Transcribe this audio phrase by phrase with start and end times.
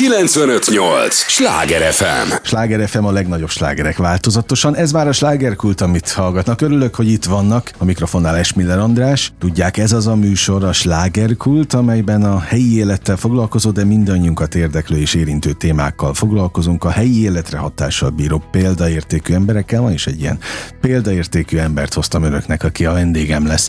[0.00, 1.14] 958!
[1.14, 2.32] Sláger FM!
[2.42, 4.76] Sláger FM a legnagyobb slágerek változatosan.
[4.76, 6.60] Ez már a slágerkult, amit hallgatnak.
[6.60, 7.70] Örülök, hogy itt vannak.
[7.78, 9.32] A mikrofonnál Esmiller András.
[9.38, 14.96] Tudják, ez az a műsor, a slágerkult, amelyben a helyi élettel foglalkozó, de mindannyiunkat érdeklő
[14.96, 16.84] és érintő témákkal foglalkozunk.
[16.84, 20.38] A helyi életre hatással bíró példaértékű emberekkel van, és egy ilyen
[20.80, 23.68] példaértékű embert hoztam önöknek, aki a vendégem lesz.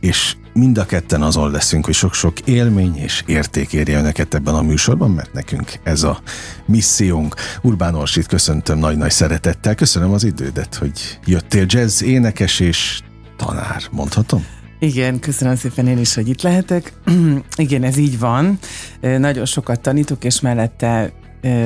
[0.00, 4.62] És mind a ketten azon leszünk, hogy sok-sok élmény és érték érje önöket ebben a
[4.62, 6.20] műsorban, mert nekünk ez a
[6.66, 7.34] missziónk.
[7.62, 13.00] Urbán Orsit köszöntöm nagy-nagy szeretettel, köszönöm az idődet, hogy jöttél jazz énekes és
[13.36, 14.44] tanár, mondhatom?
[14.78, 16.92] Igen, köszönöm szépen én is, hogy itt lehetek.
[17.56, 18.58] Igen, ez így van.
[19.00, 21.12] Nagyon sokat tanítok, és mellette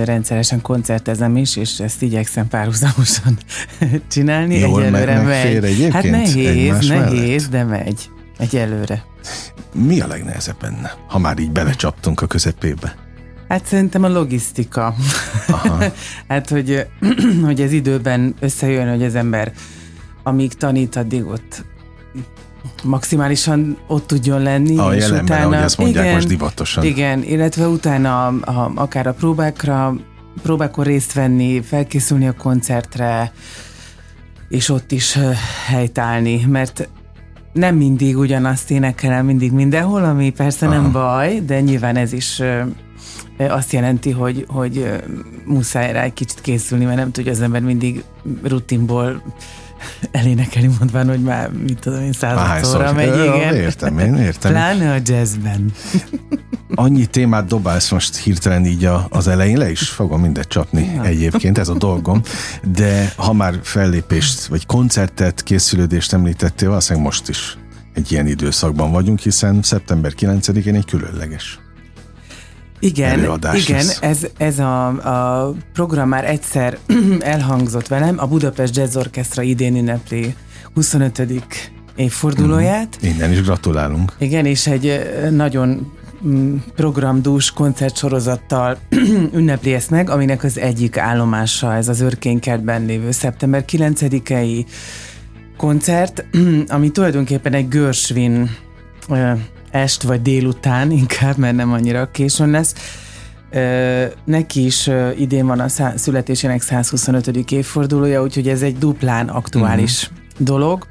[0.04, 3.38] rendszeresen koncertezem is, és ezt igyekszem párhuzamosan
[4.10, 4.58] csinálni.
[4.58, 5.60] Jól Egyelőre megy.
[5.60, 5.88] megy.
[5.92, 7.50] Hát nehéz, nehéz, mellett?
[7.50, 8.10] de megy.
[8.38, 9.04] Egyelőre.
[9.72, 12.94] Mi a legnehezebb benne, ha már így belecsaptunk a közepébe?
[13.48, 14.94] Hát szerintem a logisztika.
[15.48, 15.84] Aha.
[16.28, 16.86] hát, hogy,
[17.44, 19.52] hogy ez időben összejön, hogy az ember
[20.22, 21.64] amíg tanít, addig ott
[22.82, 24.78] maximálisan ott tudjon lenni.
[24.78, 26.84] A és jelenben, utána, ahogy ezt mondják igen, most divatosan.
[26.84, 29.94] Igen, illetve utána a, akár a próbákra,
[30.42, 33.32] próbákon részt venni, felkészülni a koncertre,
[34.48, 35.18] és ott is
[35.66, 36.88] helytállni, mert
[37.56, 40.74] nem mindig ugyanazt énekelem mindig mindenhol, ami persze Aha.
[40.74, 42.42] nem baj, de nyilván ez is
[43.38, 44.92] azt jelenti, hogy, hogy
[45.44, 48.04] muszáj rá egy kicsit készülni, mert nem tudja az ember mindig
[48.42, 49.22] rutinból
[50.10, 53.54] elénekelni, mondván, hogy már, mit tudom én, századszorra megy, igen.
[53.54, 54.52] Értem én, értem.
[54.52, 55.72] Pláne a jazzben.
[56.74, 61.04] Annyi témát dobálsz most hirtelen így a, az elején, le is fogom mindet csapni ja.
[61.04, 62.22] egyébként, ez a dolgom,
[62.76, 67.58] de ha már fellépést, vagy koncertet, készülődést említettél, valószínűleg most is
[67.94, 71.58] egy ilyen időszakban vagyunk, hiszen szeptember 9-én egy különleges
[72.86, 76.78] igen, igen ez, ez a, a program már egyszer
[77.20, 80.34] elhangzott velem, a Budapest Jazz Orchestra idén ünnepli
[80.74, 81.22] 25.
[81.96, 82.98] évfordulóját.
[83.04, 84.12] Mm, innen is gratulálunk.
[84.18, 85.92] Igen, és egy nagyon
[86.26, 88.78] mm, programdús koncertsorozattal
[89.38, 94.66] ünnepli ezt meg, aminek az egyik állomása ez az Örkénykertben lévő szeptember 9-i
[95.56, 96.24] koncert,
[96.66, 98.50] ami tulajdonképpen egy Görsvin
[99.76, 102.74] est vagy délután inkább, mert nem annyira későn lesz.
[104.24, 107.50] Neki is idén van a születésének 125.
[107.50, 110.46] évfordulója, úgyhogy ez egy duplán aktuális uh-huh.
[110.46, 110.86] dolog,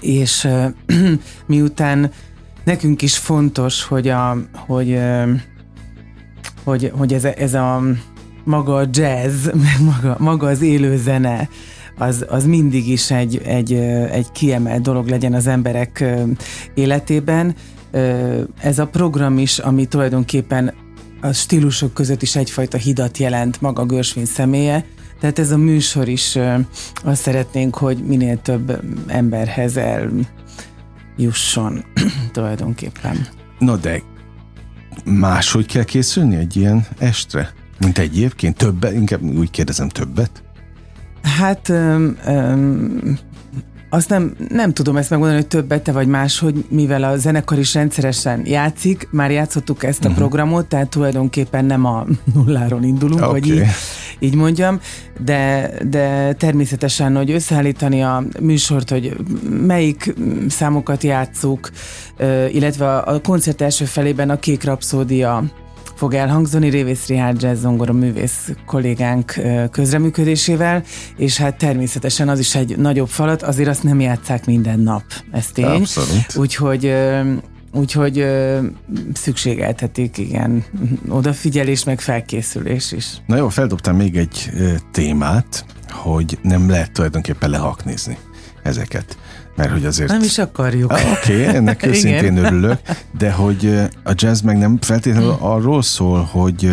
[0.00, 0.48] és
[1.46, 2.10] miután
[2.64, 5.00] nekünk is fontos, hogy, a, hogy,
[6.64, 7.82] hogy, hogy ez, ez a
[8.44, 11.48] maga a jazz, meg maga, maga az élő zene,
[11.98, 13.72] az, az mindig is egy, egy,
[14.10, 16.04] egy kiemelt dolog legyen az emberek
[16.74, 17.54] életében,
[18.60, 20.74] ez a program is, ami tulajdonképpen
[21.20, 24.84] a stílusok között is egyfajta hidat jelent maga Görsvin személye,
[25.20, 26.38] tehát ez a műsor is
[27.04, 29.76] azt szeretnénk, hogy minél több emberhez
[31.16, 31.84] eljusson
[32.32, 33.26] tulajdonképpen.
[33.58, 34.02] No de
[35.04, 37.52] máshogy kell készülni egy ilyen estre?
[37.78, 38.56] Mint egyébként?
[38.56, 38.92] Többet?
[38.92, 40.42] Inkább úgy kérdezem, többet?
[41.22, 43.18] Hát um, um,
[43.90, 47.58] azt nem, nem tudom ezt megmondani, hogy többet te vagy más, hogy mivel a zenekar
[47.58, 50.18] is rendszeresen játszik, már játszottuk ezt a uh-huh.
[50.18, 53.40] programot, tehát tulajdonképpen nem a nulláron indulunk, okay.
[53.40, 53.64] hogy így,
[54.18, 54.80] így mondjam,
[55.24, 59.16] de, de természetesen, hogy összeállítani a műsort, hogy
[59.66, 60.14] melyik
[60.48, 61.70] számokat játszuk,
[62.52, 65.44] illetve a koncert első felében a Kék Rapszódia
[65.98, 69.34] fog elhangzani Révész Rihárd jazz zongora művész kollégánk
[69.70, 70.82] közreműködésével,
[71.16, 75.46] és hát természetesen az is egy nagyobb falat, azért azt nem játszák minden nap, ez
[75.46, 75.64] tény.
[75.64, 76.36] Abszolút.
[76.36, 76.94] Úgyhogy
[77.72, 78.60] Úgyhogy ö,
[79.12, 80.64] szükségeltetik, igen,
[81.08, 83.06] odafigyelés, meg felkészülés is.
[83.26, 88.18] Na jó, feldobtam még egy ö, témát, hogy nem lehet tulajdonképpen lehaknézni
[88.62, 89.18] ezeket
[89.58, 90.10] mert hogy azért...
[90.10, 90.92] Nem is akarjuk.
[90.92, 92.78] Ah, Oké, okay, ennek őszintén örülök,
[93.18, 95.46] de hogy a jazz meg nem feltétlenül hmm.
[95.46, 96.70] arról szól, hogy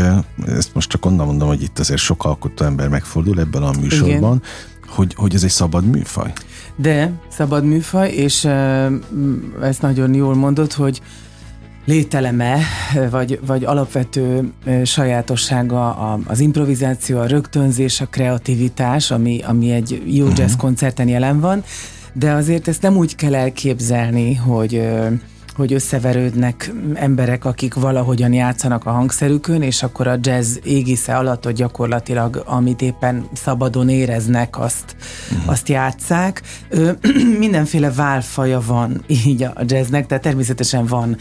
[0.47, 4.41] ezt most csak onnan mondom, hogy itt azért sok alkotó ember megfordul ebben a műsorban,
[4.87, 6.33] hogy, hogy ez egy szabad műfaj.
[6.75, 8.47] De szabad műfaj, és
[9.61, 11.01] ezt nagyon jól mondod, hogy
[11.85, 12.59] lételeme,
[13.09, 14.51] vagy, vagy alapvető
[14.83, 15.93] sajátossága
[16.25, 20.57] az improvizáció, a rögtönzés, a kreativitás, ami, ami egy jó jazz uh-huh.
[20.57, 21.63] koncerten jelen van,
[22.17, 24.81] de azért ezt nem úgy kell elképzelni, hogy
[25.55, 31.53] hogy összeverődnek emberek, akik valahogyan játszanak a hangszerükön, és akkor a jazz égisze alatt, hogy
[31.53, 34.95] gyakorlatilag amit éppen szabadon éreznek, azt,
[35.31, 35.51] uh-huh.
[35.51, 36.41] azt játszák.
[36.69, 36.91] Ö,
[37.39, 41.17] mindenféle válfaja van így a jazznek, tehát természetesen van,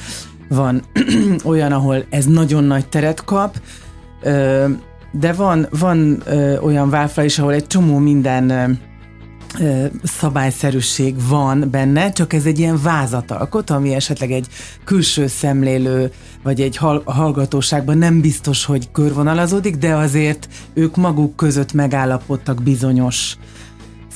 [0.49, 0.83] van
[1.45, 3.57] olyan, ahol ez nagyon nagy teret kap,
[5.13, 6.23] de van, van
[6.63, 8.79] olyan válfa is, ahol egy csomó minden
[10.03, 14.47] szabályszerűség van benne, csak ez egy ilyen vázatalkot, ami esetleg egy
[14.85, 16.13] külső szemlélő,
[16.43, 23.37] vagy egy hallgatóságban nem biztos, hogy körvonalazódik, de azért ők maguk között megállapodtak bizonyos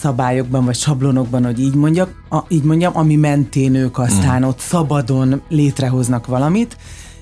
[0.01, 4.45] szabályokban, vagy sablonokban, hogy így, mondjak, a, így mondjam, ami mentén ők aztán mm.
[4.45, 6.77] ott szabadon létrehoznak valamit,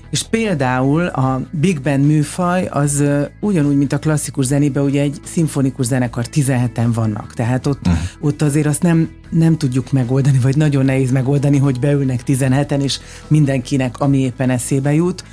[0.09, 5.19] és például a Big Band műfaj az uh, ugyanúgy, mint a klasszikus zenében, ugye egy
[5.23, 7.33] szimfonikus zenekar 17-en vannak.
[7.33, 8.01] Tehát ott, uh-huh.
[8.21, 12.99] ott azért azt nem, nem tudjuk megoldani, vagy nagyon nehéz megoldani, hogy beülnek 17-en, és
[13.27, 15.23] mindenkinek, ami éppen eszébe jut.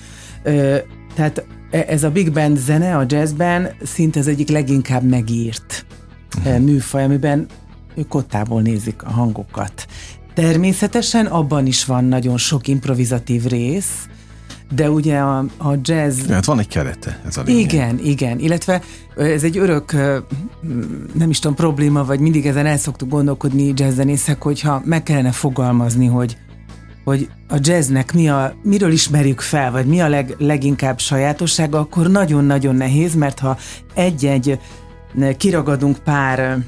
[0.44, 0.76] Uh,
[1.14, 5.86] tehát e, ez a Big Band zene a jazzben szinte az egyik leginkább megírt
[6.36, 6.58] uh-huh.
[6.58, 7.46] műfaj, amiben
[7.94, 9.86] ők ottából nézik a hangokat.
[10.34, 14.08] Természetesen abban is van nagyon sok improvizatív rész,
[14.74, 16.26] de ugye a, a jazz...
[16.28, 17.60] Hát van egy kerete, ez a lényeg.
[17.60, 18.82] Igen, igen, illetve
[19.16, 19.92] ez egy örök,
[21.14, 26.06] nem is tudom, probléma, vagy mindig ezen el szoktuk gondolkodni jazzzenészek, hogyha meg kellene fogalmazni,
[26.06, 26.36] hogy
[27.04, 32.10] hogy a jazznek mi a, miről ismerjük fel, vagy mi a leg, leginkább sajátossága, akkor
[32.10, 33.56] nagyon-nagyon nehéz, mert ha
[33.94, 34.58] egy-egy
[35.36, 36.58] kiragadunk pár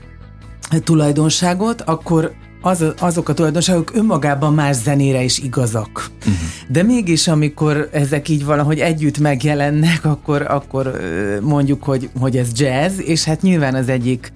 [0.84, 2.32] tulajdonságot, akkor
[2.66, 6.10] az, azok a tulajdonságok önmagában más zenére is igazak.
[6.18, 6.34] Uh-huh.
[6.68, 11.00] De mégis, amikor ezek így valahogy együtt megjelennek, akkor, akkor
[11.42, 14.32] mondjuk, hogy, hogy ez jazz, és hát nyilván az egyik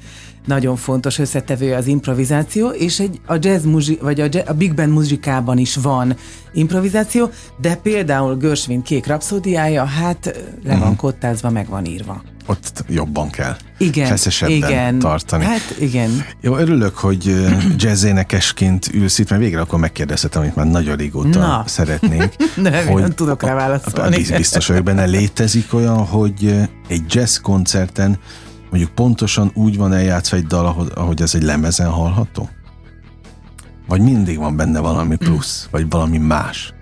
[0.47, 4.75] nagyon fontos összetevő az improvizáció, és egy, a jazz muzsi, vagy a, jazz, a big
[4.75, 6.17] band muzsikában is van
[6.53, 7.31] improvizáció,
[7.61, 10.26] de például Gershwin kék rapszódiája, hát
[10.65, 10.97] le van uh-huh.
[10.97, 13.56] kottázva, meg van írva ott jobban kell.
[13.79, 14.99] Igen, feszesebben igen.
[14.99, 15.44] tartani.
[15.44, 16.25] Hát igen.
[16.41, 17.47] Jó, örülök, hogy
[17.85, 21.64] jazzénekesként ülsz itt, mert végre akkor megkérdezhetem, amit már nagyon régóta Na.
[21.67, 22.37] szeretnék.
[22.56, 24.25] Nem, hogy nem tudok rá válaszolni.
[24.37, 28.19] Biztos vagyok benne, létezik olyan, hogy egy jazz koncerten
[28.70, 32.49] mondjuk pontosan úgy van eljátszva egy dal, ahogy, ahogy ez egy lemezen hallható?
[33.88, 36.73] Vagy mindig van benne valami plusz, vagy valami más?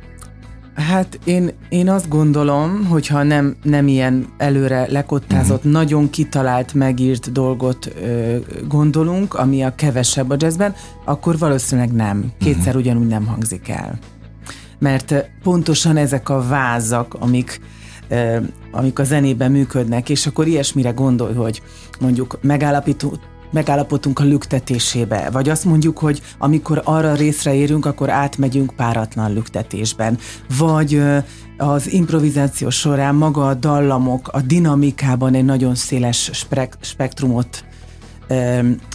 [0.78, 5.72] Hát én, én azt gondolom, hogyha nem, nem ilyen előre lekottázott, uh-huh.
[5.72, 8.36] nagyon kitalált, megírt dolgot ö,
[8.68, 12.32] gondolunk, ami a kevesebb a jazzben, akkor valószínűleg nem.
[12.38, 12.80] Kétszer uh-huh.
[12.80, 13.98] ugyanúgy nem hangzik el.
[14.78, 17.60] Mert pontosan ezek a vázak, amik
[18.08, 18.36] ö,
[18.70, 21.62] amik a zenében működnek, és akkor ilyesmire gondolj, hogy
[22.00, 23.18] mondjuk megállapítunk,
[23.50, 30.18] megállapodtunk a lüktetésébe, vagy azt mondjuk, hogy amikor arra részre érünk, akkor átmegyünk páratlan lüktetésben,
[30.58, 31.02] vagy
[31.56, 37.64] az improvizáció során maga a dallamok a dinamikában egy nagyon széles spek- spektrumot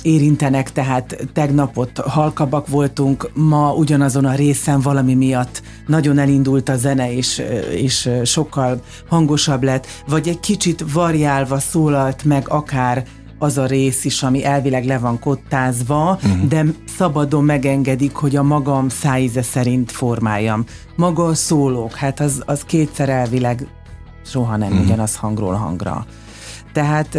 [0.02, 6.76] érintenek, tehát tegnap ott halkabbak voltunk, ma ugyanazon a részen valami miatt nagyon elindult a
[6.76, 7.42] zene, és,
[7.72, 13.06] és sokkal hangosabb lett, vagy egy kicsit variálva szólalt meg akár
[13.44, 16.48] az a rész is, ami elvileg le van kottázva, uh-huh.
[16.48, 16.66] de
[16.98, 20.66] szabadon megengedik, hogy a magam szájíze szerint formáljam.
[20.96, 23.68] Maga a szólók, hát az, az kétszer elvileg
[24.26, 24.86] soha nem uh-huh.
[24.86, 26.06] ugyanaz hangról hangra.
[26.74, 27.18] Tehát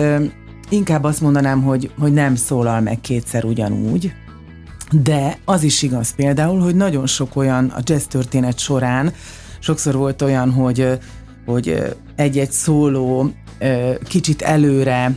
[0.69, 4.13] inkább azt mondanám, hogy, hogy nem szólal meg kétszer ugyanúgy,
[5.03, 9.13] de az is igaz például, hogy nagyon sok olyan a jazz történet során,
[9.59, 10.99] sokszor volt olyan, hogy,
[11.47, 13.31] hogy egy-egy szóló
[14.09, 15.13] kicsit előre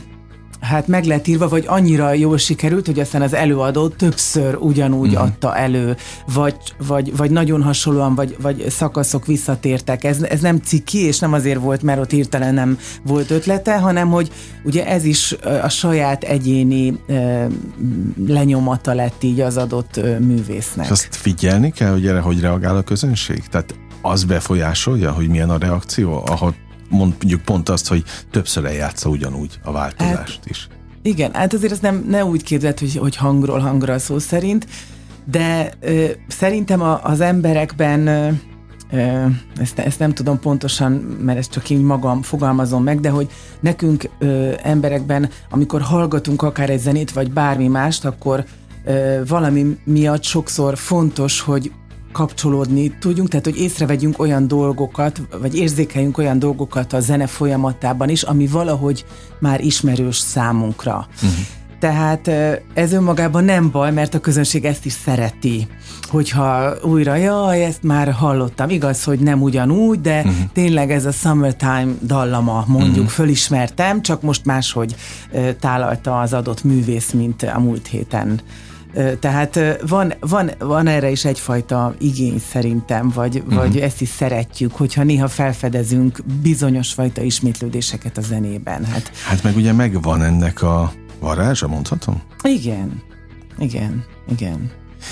[0.60, 5.22] hát meg lett írva, vagy annyira jól sikerült, hogy aztán az előadó többször ugyanúgy uh-huh.
[5.22, 5.96] adta elő,
[6.34, 10.04] vagy, vagy, vagy nagyon hasonlóan, vagy, vagy szakaszok visszatértek.
[10.04, 14.08] Ez, ez nem ciki, és nem azért volt, mert ott hirtelen nem volt ötlete, hanem
[14.08, 14.30] hogy
[14.64, 17.46] ugye ez is a saját egyéni e,
[18.26, 20.84] lenyomata lett így az adott művésznek.
[20.84, 23.42] És azt figyelni kell, hogy erre hogy reagál a közönség?
[23.50, 26.54] Tehát az befolyásolja, hogy milyen a reakció, ahol
[26.88, 30.68] mondjuk pont azt, hogy többször eljátsza ugyanúgy a változást hát, is.
[31.02, 34.66] Igen, hát azért ezt nem, ne úgy képzeld, hogy, hogy hangról hangra szó szerint,
[35.30, 38.28] de ö, szerintem a, az emberekben ö,
[38.90, 39.26] ö,
[39.56, 43.30] ezt, ezt nem tudom pontosan, mert ezt csak így magam fogalmazom meg, de hogy
[43.60, 48.44] nekünk ö, emberekben, amikor hallgatunk akár egy zenét, vagy bármi mást, akkor
[48.84, 51.72] ö, valami miatt sokszor fontos, hogy
[52.12, 58.22] kapcsolódni tudjunk, tehát hogy észrevegyünk olyan dolgokat, vagy érzékeljünk olyan dolgokat a zene folyamatában is,
[58.22, 59.04] ami valahogy
[59.40, 61.06] már ismerős számunkra.
[61.14, 61.30] Uh-huh.
[61.80, 62.28] Tehát
[62.74, 65.66] ez önmagában nem baj, mert a közönség ezt is szereti.
[66.02, 68.68] Hogyha újra, jaj, ezt már hallottam.
[68.68, 70.34] Igaz, hogy nem ugyanúgy, de uh-huh.
[70.52, 73.10] tényleg ez a Summertime dallama, mondjuk, uh-huh.
[73.10, 74.94] fölismertem, csak most máshogy
[75.60, 78.40] tálalta az adott művész, mint a múlt héten
[79.20, 83.54] Tehát van, van, van erre is egyfajta igény szerintem, vagy, uh-huh.
[83.54, 88.84] vagy ezt is szeretjük, hogyha néha felfedezünk bizonyos fajta ismétlődéseket a zenében.
[88.84, 92.22] Hát, hát meg ugye megvan ennek a varázsa, mondhatom?
[92.42, 93.02] Igen,
[93.58, 94.70] igen, igen.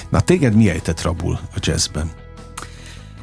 [0.09, 2.11] Na téged mi ejtett rabul a jazzben?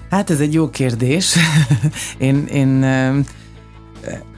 [0.10, 1.36] Hát ez egy jó kérdés.
[2.18, 2.86] én, én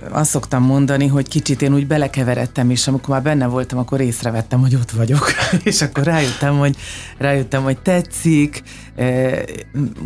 [0.10, 4.60] azt szoktam mondani, hogy kicsit én úgy belekeveredtem, és amikor már benne voltam, akkor észrevettem,
[4.60, 5.32] hogy ott vagyok.
[5.64, 6.76] és akkor rájöttem, hogy,
[7.18, 8.64] rájöttem, hogy tetszik,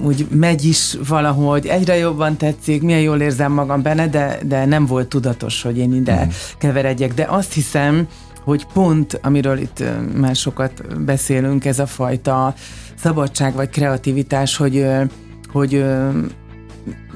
[0.04, 4.86] úgy megy is valahogy, egyre jobban tetszik, milyen jól érzem magam benne, de, de nem
[4.86, 6.30] volt tudatos, hogy én ide mm.
[6.58, 7.14] keveredjek.
[7.14, 8.08] De azt hiszem,
[8.44, 9.84] hogy pont, amiről itt
[10.16, 12.54] már sokat beszélünk, ez a fajta
[12.96, 14.86] szabadság vagy kreativitás, hogy,
[15.52, 15.86] hogy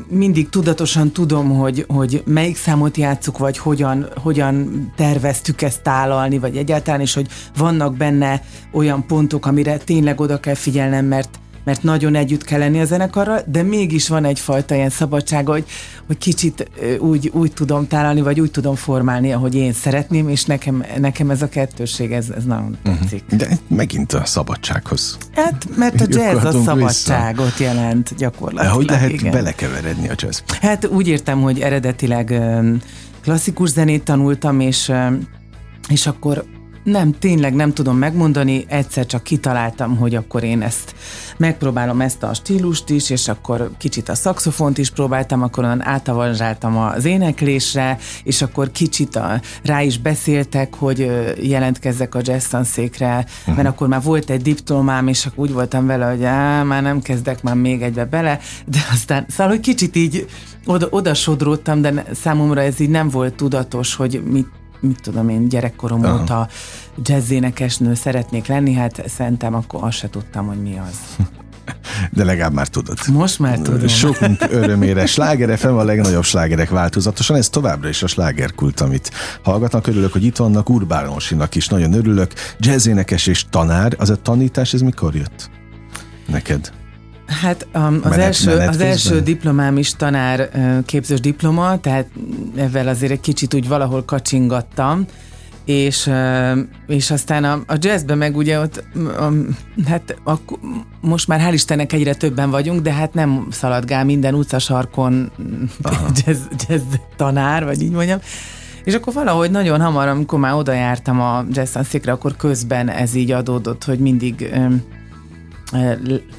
[0.07, 6.57] mindig tudatosan tudom, hogy, hogy melyik számot játszuk, vagy hogyan, hogyan terveztük ezt tálalni, vagy
[6.57, 7.27] egyáltalán, és hogy
[7.57, 12.79] vannak benne olyan pontok, amire tényleg oda kell figyelnem, mert mert nagyon együtt kell lenni
[12.79, 15.65] a zenekarral, de mégis van egyfajta ilyen szabadság, hogy,
[16.07, 20.83] hogy kicsit úgy, úgy tudom tálalni, vagy úgy tudom formálni, ahogy én szeretném, és nekem,
[20.97, 22.99] nekem ez a kettőség, ez, ez nagyon uh-huh.
[22.99, 23.23] tetszik.
[23.27, 25.17] De megint a szabadsághoz.
[25.35, 27.63] Hát, mert a jazz a szabadságot vissza.
[27.63, 28.65] jelent gyakorlatilag.
[28.65, 29.31] De hogy lehet igen.
[29.31, 30.39] belekeveredni a jazz?
[30.61, 32.41] Hát úgy értem, hogy eredetileg
[33.21, 34.91] klasszikus zenét tanultam, és
[35.89, 36.45] és akkor
[36.83, 40.95] nem, tényleg nem tudom megmondani, egyszer csak kitaláltam, hogy akkor én ezt
[41.37, 46.77] megpróbálom ezt a stílust is, és akkor kicsit a szaxofont is próbáltam, akkor onnan átavanzsáltam
[46.77, 51.11] az éneklésre, és akkor kicsit a, rá is beszéltek, hogy
[51.41, 53.55] jelentkezzek a jazz tanszékre, uh-huh.
[53.55, 57.01] mert akkor már volt egy diplomám, és akkor úgy voltam vele, hogy á, már nem
[57.01, 60.27] kezdek már még egybe bele, de aztán, szóval, hogy kicsit így
[60.65, 64.47] oda, oda sodródtam, de számomra ez így nem volt tudatos, hogy mit
[64.83, 66.21] mit tudom én, gyerekkorom Aha.
[66.21, 66.47] óta
[67.03, 71.25] jazzénekesnő szeretnék lenni, hát szerintem akkor azt se tudtam, hogy mi az.
[72.11, 72.97] De legalább már tudod.
[73.11, 73.87] Most már tudom.
[73.87, 75.05] Sokunk örömére.
[75.05, 77.35] Sláger FM a legnagyobb slágerek változatosan.
[77.35, 79.11] Ez továbbra is a slágerkult, amit
[79.43, 79.87] hallgatnak.
[79.87, 80.69] Örülök, hogy itt vannak.
[80.69, 82.33] Urbánosinak is nagyon örülök.
[82.59, 83.95] Jazzénekes és tanár.
[83.97, 85.49] Az a tanítás, ez mikor jött?
[86.27, 86.71] Neked?
[87.25, 90.49] Hát um, az, menet, első, menet az első diplomám is tanár
[90.85, 92.07] képzős diploma, tehát
[92.55, 95.05] ezzel azért egy kicsit úgy valahol kacsingattam,
[95.65, 96.09] és,
[96.87, 98.83] és aztán a, a jazzben meg ugye ott,
[99.87, 100.33] hát a,
[101.01, 105.31] most már hál' Istennek egyre többen vagyunk, de hát nem szaladgál minden utcasarkon
[106.25, 106.81] jazz, jazz
[107.15, 108.19] tanár, vagy így mondjam.
[108.83, 113.15] És akkor valahogy nagyon hamar, amikor már oda jártam a jazz székre, akkor közben ez
[113.15, 114.49] így adódott, hogy mindig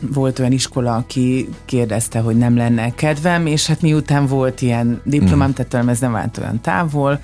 [0.00, 5.48] volt olyan iskola, aki kérdezte, hogy nem lenne kedvem, és hát miután volt ilyen diplomám,
[5.48, 5.52] mm.
[5.52, 7.20] tehát ez nem vált olyan távol,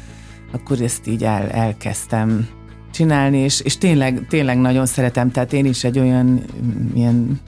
[0.52, 2.49] akkor ezt így el, elkezdtem
[2.90, 6.45] csinálni, és, és tényleg, tényleg nagyon szeretem, tehát én is egy olyan
[6.95, 7.40] ilyen,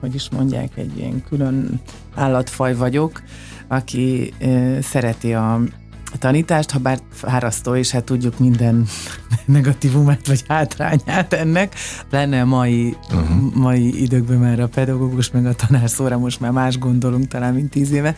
[0.00, 1.80] hogy is mondják, egy ilyen külön
[2.14, 3.22] állatfaj vagyok,
[3.68, 5.83] aki ö, szereti a a
[6.18, 8.86] tanítást, ha bár fárasztó, és hát tudjuk minden
[9.44, 11.74] negatívumát vagy hátrányát ennek,
[12.10, 13.54] lenne a mai, uh-huh.
[13.54, 17.70] mai időkben már a pedagógus meg a tanár szóra most már más gondolunk talán, mint
[17.70, 18.16] tíz éve,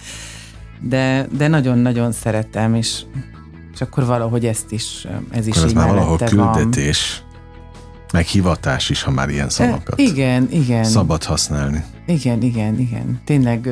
[0.80, 3.02] de, de nagyon-nagyon szeretem, és,
[3.74, 8.10] és akkor valahogy ezt is, ez is akkor így már valahol küldetés, van.
[8.12, 10.84] meg hivatás is, ha már ilyen szavakat e, igen, igen.
[10.84, 11.84] szabad használni.
[12.06, 13.20] Igen, igen, igen.
[13.24, 13.68] Tényleg,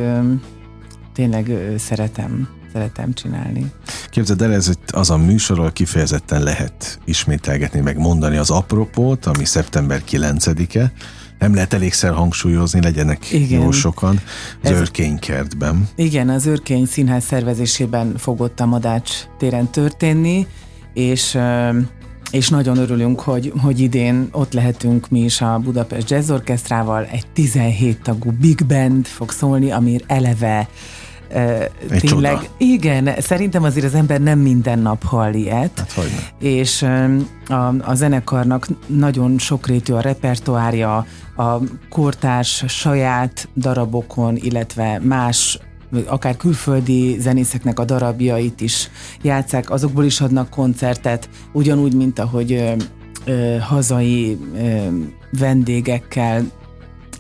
[1.12, 3.72] tényleg szeretem szeretem csinálni.
[4.10, 10.02] Képzeld el, ez az a műsorról kifejezetten lehet ismételgetni, meg mondani az apropót, ami szeptember
[10.10, 10.92] 9-e.
[11.38, 13.60] Nem lehet elégszer hangsúlyozni, legyenek igen.
[13.60, 14.20] jó sokan.
[14.62, 15.88] Az ez, Örkénykertben.
[15.96, 20.46] Igen, az Örkény Színház szervezésében fogott a Madács téren történni,
[20.94, 21.38] és
[22.30, 27.26] és nagyon örülünk, hogy, hogy idén ott lehetünk mi is a Budapest Jazz Orchestrával, egy
[27.32, 30.68] 17 tagú big band fog szólni, ami eleve
[31.28, 32.48] egy tényleg, csoda.
[32.58, 35.78] igen, szerintem azért az ember nem minden nap hall ilyet.
[35.78, 36.18] Hát hogyne.
[36.38, 36.82] És
[37.48, 41.58] a, a zenekarnak nagyon sokrétű a repertoárja, a
[41.90, 45.58] kortárs saját darabokon, illetve más
[46.06, 48.90] akár külföldi zenészeknek a darabjait is
[49.22, 52.72] játszák, azokból is adnak koncertet, ugyanúgy, mint ahogy ö,
[53.24, 54.86] ö, hazai ö,
[55.38, 56.44] vendégekkel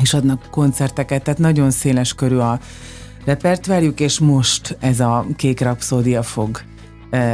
[0.02, 2.58] is adnak koncerteket, tehát nagyon széles körül a,
[3.24, 6.60] repertoárjuk, és most ez a Kék Rapszódia fog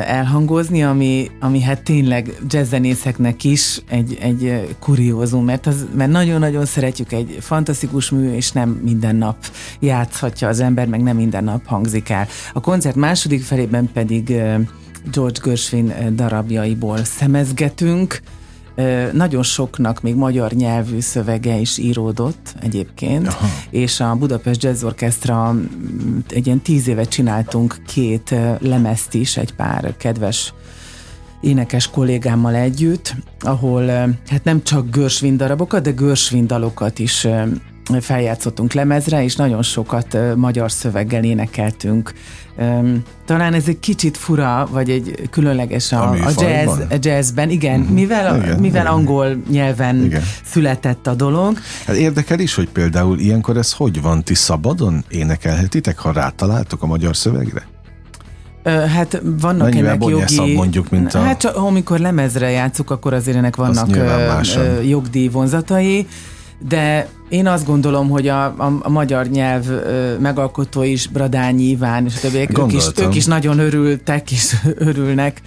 [0.07, 7.13] elhangozni, ami, ami hát tényleg jazzzenészeknek is egy, egy kuriózum, mert, az, mert nagyon-nagyon szeretjük
[7.13, 9.37] egy fantasztikus mű, és nem minden nap
[9.81, 12.27] játszhatja az ember, meg nem minden nap hangzik el.
[12.53, 14.27] A koncert második felében pedig
[15.13, 18.21] George Gershwin darabjaiból szemezgetünk,
[19.13, 23.47] nagyon soknak még magyar nyelvű szövege is íródott egyébként, Aha.
[23.71, 25.55] és a Budapest Jazz Orchestra
[26.29, 30.55] egy ilyen tíz évet csináltunk két lemezt is, egy pár kedves
[31.41, 33.87] énekes kollégámmal együtt, ahol
[34.29, 37.27] hát nem csak Görsvin darabokat, de Görsvin dalokat is
[38.01, 42.13] feljátszottunk lemezre, és nagyon sokat magyar szöveggel énekeltünk.
[43.27, 47.81] Talán ez egy kicsit fura, vagy egy különleges a, a, a jazz, a jazzben, igen,
[47.81, 47.95] uh-huh.
[47.95, 48.93] mivel, igen, mivel igen.
[48.93, 50.23] angol nyelven igen.
[50.45, 51.59] született a dolog.
[51.87, 54.25] Hát érdekel is, hogy például ilyenkor ez hogy van?
[54.25, 57.67] Ti szabadon énekelhetitek, ha rátaláltok a magyar szövegre?
[58.65, 60.55] Hát vannak Mennyivel ennek jogi...
[60.55, 61.21] mondjuk, mint a...
[61.21, 63.97] Hát csak, amikor lemezre játszuk, akkor azért ennek vannak
[64.89, 66.07] jogdíj vonzatai,
[66.69, 69.67] de én azt gondolom, hogy a, a, a magyar nyelv
[70.19, 74.57] megalkotó is, Bradányi Iván és a többiek, ők is, ők is nagyon örültek, és
[74.89, 75.41] örülnek,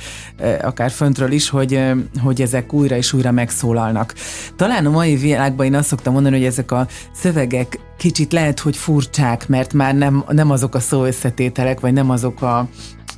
[0.62, 1.80] akár föntről is, hogy,
[2.24, 4.14] hogy ezek újra és újra megszólalnak.
[4.56, 8.78] Talán a mai világban én azt szoktam mondani, hogy ezek a szövegek kicsit lehet, hogy
[8.78, 12.68] furcsák, mert már nem, nem azok a szó összetételek, vagy nem azok a,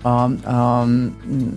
[0.05, 0.87] a, a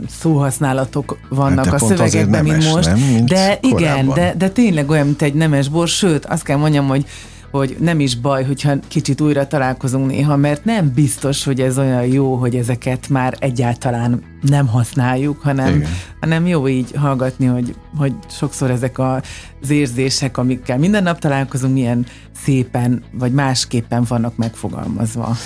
[0.09, 2.89] szóhasználatok vannak hát a szövegekben, mint most.
[2.89, 3.81] Nem, mint de korábban.
[3.81, 7.07] igen, de, de tényleg olyan, mint egy nemes bor, sőt, azt kell mondjam, hogy
[7.51, 12.07] hogy nem is baj, hogyha kicsit újra találkozunk néha, mert nem biztos, hogy ez olyan
[12.07, 15.83] jó, hogy ezeket már egyáltalán nem használjuk, hanem,
[16.21, 22.07] hanem jó így hallgatni, hogy, hogy sokszor ezek az érzések, amikkel minden nap találkozunk, milyen
[22.43, 25.37] szépen vagy másképpen vannak megfogalmazva.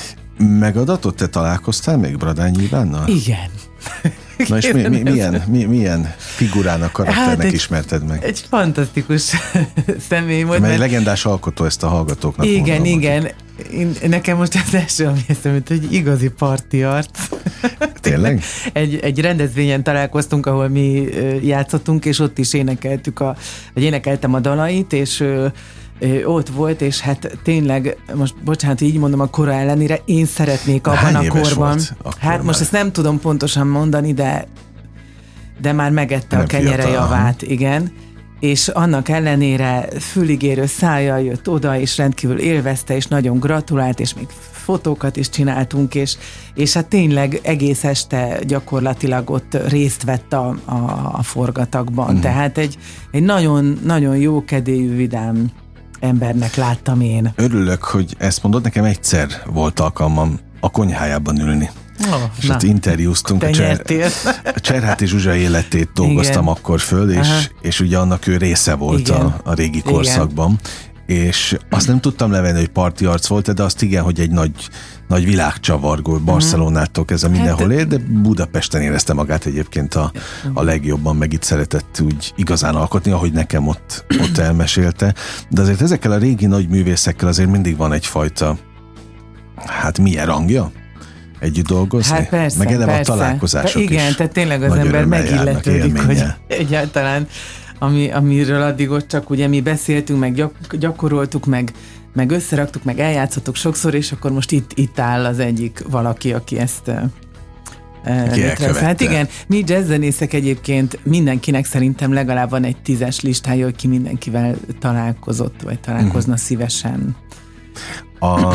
[0.59, 1.17] Megadatott?
[1.17, 3.09] Te találkoztál még Bradányi Ivánnal?
[3.09, 3.51] Igen.
[4.49, 8.25] Na és mi, mi, milyen, mi, milyen figurának, karakternek hát egy, ismerted meg?
[8.25, 9.31] Egy fantasztikus
[10.09, 10.61] személy volt.
[10.61, 13.29] Mert egy legendás alkotó ezt a hallgatóknak Igen, mondom, igen.
[13.73, 17.29] Én, nekem most az első, ami eszembe hogy igazi parti arc.
[18.01, 18.43] Tényleg?
[18.73, 21.09] egy, egy rendezvényen találkoztunk, ahol mi
[21.43, 23.37] játszottunk, és ott is énekeltük a,
[23.75, 25.25] vagy énekeltem a dalait, és
[26.25, 30.99] ott volt, és hát tényleg, most bocsánat, így mondom a kora ellenére, én szeretnék abban
[30.99, 31.79] Hány a korban.
[32.19, 32.43] Hát már?
[32.43, 34.47] most ezt nem tudom pontosan mondani, de
[35.61, 37.93] de már megette nem a kenyere fiatal, javát, igen.
[38.41, 44.27] És annak ellenére füligérő szája jött oda, és rendkívül élvezte, és nagyon gratulált, és még
[44.51, 46.17] fotókat is csináltunk, és,
[46.55, 50.75] és hát tényleg egész este gyakorlatilag ott részt vett a, a,
[51.13, 52.07] a forgatagban.
[52.07, 52.21] Uh-huh.
[52.21, 52.79] Tehát egy,
[53.11, 55.51] egy nagyon, nagyon jó kedélyű, vidám
[56.03, 57.33] embernek láttam én.
[57.37, 61.71] Örülök, hogy ezt mondod, nekem egyszer volt alkalmam a konyhájában ülni.
[62.11, 63.83] Oh, és na, ott interjúztunk a, Cser,
[64.55, 66.55] a Cserháti Zsuzsa életét dolgoztam Igen.
[66.55, 70.59] akkor föl, és, és ugye annak ő része volt a, a régi korszakban.
[71.07, 74.31] Igen és azt nem tudtam levenni, hogy parti arc volt, de azt igen, hogy egy
[74.31, 74.51] nagy,
[75.09, 80.13] nagy világcsavargó, Barcelonától ez a mindenhol hát, ér, de Budapesten érezte magát egyébként a,
[80.55, 85.15] a legjobban, meg itt szeretett úgy igazán alkotni, ahogy nekem ott, ott elmesélte.
[85.51, 88.57] De azért ezekkel a régi nagy művészekkel azért mindig van egyfajta,
[89.57, 90.73] hát milyen rangja?
[91.39, 92.15] együtt dolgozni?
[92.15, 93.13] Hát persze, Meg eleve persze.
[93.13, 97.27] a találkozások Igen, is tehát tényleg az ember megilletődik, hogy egyáltalán
[97.83, 101.73] ami, amiről addig ott csak ugye mi beszéltünk, meg gyak, gyakoroltuk, meg,
[102.15, 106.59] meg összeraktuk, meg eljátszottuk sokszor, és akkor most itt, itt áll az egyik valaki, aki
[106.59, 106.91] ezt
[108.81, 114.57] Hát igen, mi jazzzenészek egyébként mindenkinek szerintem legalább van egy tízes listája, hogy ki mindenkivel
[114.79, 116.47] találkozott, vagy találkozna uh-huh.
[116.47, 117.17] szívesen.
[118.19, 118.55] A,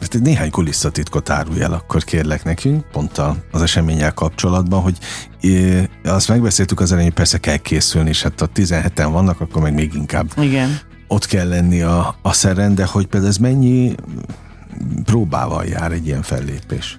[0.00, 4.98] egy néhány kulisszatitkot árulj el, akkor kérlek nekünk, pont az eseménnyel kapcsolatban, hogy
[6.04, 9.94] azt megbeszéltük az elején, persze kell készülni, és hát a 17-en vannak, akkor meg még
[9.94, 10.78] inkább Igen.
[11.06, 13.94] ott kell lenni a, a szeren, de hogy például ez mennyi
[15.04, 16.98] próbával jár egy ilyen fellépés?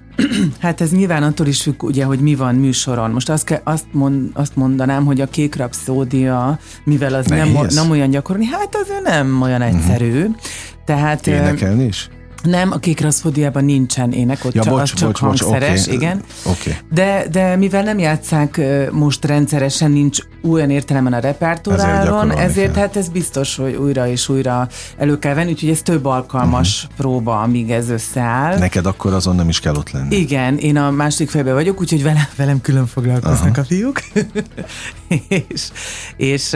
[0.59, 3.11] Hát ez nyilván attól is függ, ugye, hogy mi van műsoron.
[3.11, 7.89] Most azt, ke, azt, mond, azt mondanám, hogy a kék rapszódia, mivel az nem, nem
[7.89, 10.19] olyan gyakorolni, hát az nem olyan egyszerű.
[10.19, 10.35] Uh-huh.
[10.85, 12.09] Tehát, Énekelni is?
[12.43, 15.95] Nem, a kék raszfódiában nincsen ének, ott ja, csak, bocs, az csak bocs, hangszeres, okay.
[15.95, 16.21] igen.
[16.45, 16.73] Okay.
[16.91, 22.95] De, de mivel nem játszák most rendszeresen, nincs olyan értelemben a repertoáron, ezért, ezért hát
[22.95, 26.97] ez biztos, hogy újra és újra elő kell venni, úgyhogy ez több alkalmas uh-huh.
[26.97, 28.57] próba, amíg ez összeáll.
[28.57, 30.15] Neked akkor azon nem is kell ott lenni.
[30.15, 33.57] Igen, én a második fejben vagyok, úgyhogy velem, velem külön foglalkoznak uh-huh.
[33.57, 34.01] a fiúk.
[35.49, 35.71] és
[36.17, 36.51] és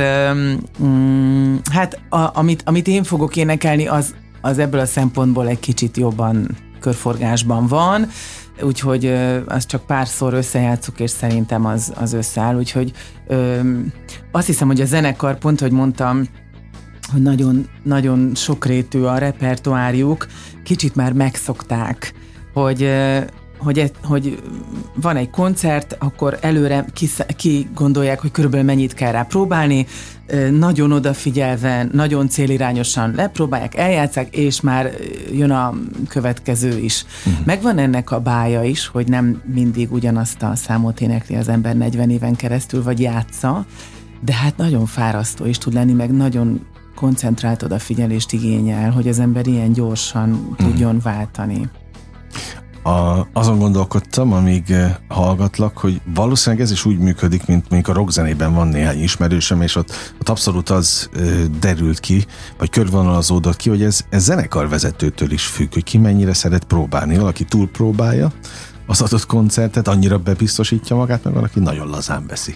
[0.79, 5.97] um, hát a, amit, amit én fogok énekelni, az az ebből a szempontból egy kicsit
[5.97, 8.07] jobban körforgásban van,
[8.61, 12.91] úgyhogy ö, azt csak párszor összejátszuk, és szerintem az, az összeáll, úgyhogy
[13.27, 13.59] ö,
[14.31, 16.27] azt hiszem, hogy a zenekar, pont, hogy mondtam,
[17.11, 20.27] hogy nagyon, nagyon sokrétű a repertoárjuk,
[20.63, 22.13] kicsit már megszokták,
[22.53, 22.89] hogy
[23.63, 24.41] hogy, e, hogy
[24.95, 29.85] van egy koncert, akkor előre ki, ki gondolják, hogy körülbelül mennyit kell rá próbálni,
[30.51, 34.91] nagyon odafigyelve, nagyon célirányosan lepróbálják, eljátszák, és már
[35.31, 35.73] jön a
[36.07, 37.05] következő is.
[37.25, 37.45] Uh-huh.
[37.45, 42.09] Megvan ennek a bája is, hogy nem mindig ugyanazt a számot énekli az ember 40
[42.09, 43.65] éven keresztül, vagy játsza,
[44.21, 49.47] de hát nagyon fárasztó is tud lenni, meg nagyon koncentrált odafigyelést igényel, hogy az ember
[49.47, 50.67] ilyen gyorsan uh-huh.
[50.67, 51.69] tudjon váltani.
[52.83, 57.99] A, azon gondolkodtam, amíg eh, hallgatlak, hogy valószínűleg ez is úgy működik, mint mondjuk a
[57.99, 59.91] rockzenében van néhány ismerősöm, és ott,
[60.21, 61.23] ott abszolút az eh,
[61.59, 62.25] derült ki,
[62.57, 67.17] vagy körvonalazódott ki, hogy ez, ez zenekarvezetőtől is függ, hogy ki mennyire szeret próbálni.
[67.17, 68.31] Valaki túl próbálja
[68.85, 72.55] az adott koncertet, annyira bebiztosítja magát, meg valaki nagyon lazán veszi.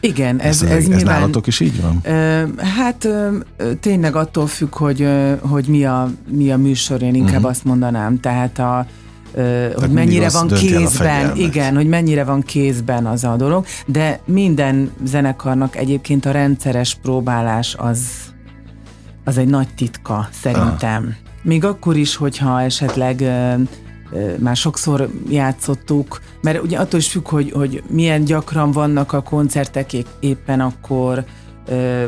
[0.00, 2.00] Igen, ez, ez, ez, ez nyilván, nálatok is így van?
[2.02, 3.36] Ö, hát ö,
[3.80, 7.50] tényleg attól függ, hogy, ö, hogy mi, a, mi a műsor, én inkább uh-huh.
[7.50, 8.20] azt mondanám.
[8.20, 8.86] Tehát a,
[9.74, 15.76] hogy mennyire van kézben, igen, hogy mennyire van kézben az a dolog, de minden zenekarnak
[15.76, 18.00] egyébként a rendszeres próbálás az,
[19.24, 21.04] az egy nagy titka szerintem.
[21.04, 21.14] Ah.
[21.42, 23.24] Még akkor is, hogyha esetleg
[24.38, 29.90] már sokszor játszottuk, mert ugye attól is függ, hogy, hogy milyen gyakran vannak a koncertek
[30.20, 31.24] éppen akkor,
[31.66, 32.04] ö,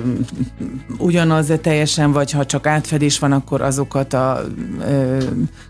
[0.99, 4.41] ugyanaz teljesen, vagy ha csak átfedés van, akkor azokat a
[4.81, 5.19] ö,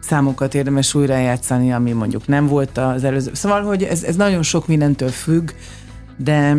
[0.01, 3.31] számokat érdemes újrajátszani, ami mondjuk nem volt az előző.
[3.35, 5.51] Szóval, hogy ez, ez nagyon sok mindentől függ,
[6.17, 6.57] de,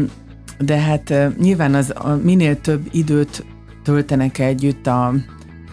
[0.59, 3.45] de hát nyilván az a, minél több időt
[3.83, 5.13] töltenek együtt a,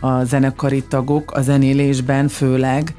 [0.01, 2.95] a zenekari tagok a zenélésben főleg,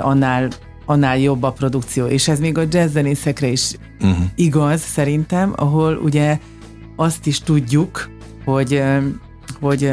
[0.00, 0.48] annál
[0.84, 2.06] annál jobb a produkció.
[2.06, 4.24] És ez még a jazzzenészekre is uh-huh.
[4.34, 6.38] igaz szerintem, ahol ugye
[7.02, 8.10] azt is tudjuk,
[8.44, 8.82] hogy
[9.60, 9.92] hogy,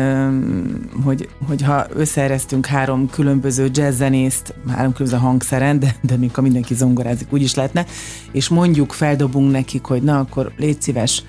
[1.04, 6.74] hogy, hogy ha összeeresztünk három különböző jazzzenészt, három különböző hangszeren, de, de még ha mindenki
[6.74, 7.86] zongorázik, úgy is lehetne,
[8.32, 11.24] és mondjuk feldobunk nekik, hogy na, akkor légy szíves,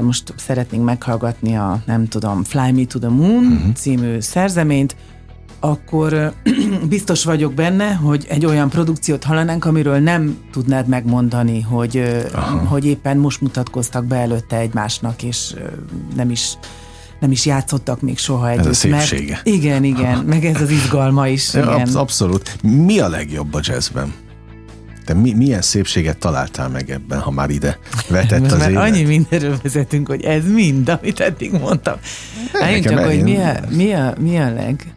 [0.00, 3.72] most szeretnénk meghallgatni a, nem tudom, Fly Me to the Moon uh-huh.
[3.72, 4.96] című szerzeményt,
[5.60, 6.32] akkor
[6.88, 12.22] biztos vagyok benne, hogy egy olyan produkciót hallanánk, amiről nem tudnád megmondani, hogy,
[12.64, 15.54] hogy éppen most mutatkoztak be előtte egymásnak, és
[16.16, 16.56] nem is
[17.20, 18.64] nem is játszottak még soha együtt.
[18.64, 19.32] Ez a szépsége.
[19.32, 20.22] Mert igen, igen, Aha.
[20.22, 21.54] meg ez az izgalma is.
[21.54, 21.94] Ja, igen.
[21.94, 22.56] abszolút.
[22.62, 24.14] Mi a legjobb a jazzben?
[25.04, 28.82] Te mi, milyen szépséget találtál meg ebben, ha már ide vetett az élet?
[28.82, 31.96] annyi mindenről vezetünk, hogy ez mind, amit eddig mondtam.
[32.52, 34.94] Álljunk csak, hogy mi a, mi, a, mi a leg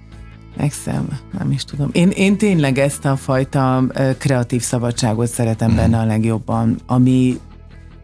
[0.58, 1.89] Exem, nem is tudom.
[1.92, 3.84] Én, én tényleg ezt a fajta
[4.18, 5.76] kreatív szabadságot szeretem mm.
[5.76, 7.39] benne a legjobban, ami,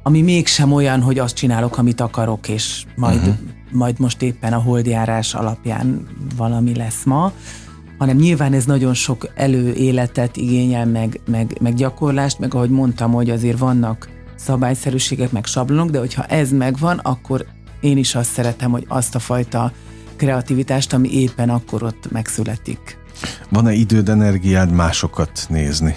[0.04, 3.36] ami mégsem olyan, hogy azt csinálok, amit akarok, és majd, uh-huh.
[3.72, 6.08] majd most éppen a holdjárás alapján
[6.38, 7.32] valami lesz ma,
[7.98, 13.30] hanem nyilván ez nagyon sok előéletet igényel, meg, meg, meg gyakorlást, meg ahogy mondtam, hogy
[13.30, 17.46] azért vannak szabályszerűségek, meg sablonok, de hogyha ez megvan, akkor
[17.80, 19.72] én is azt szeretem, hogy azt a fajta
[20.20, 22.98] kreativitást, ami éppen akkor ott megszületik.
[23.50, 25.96] Van-e időd, energiád másokat nézni,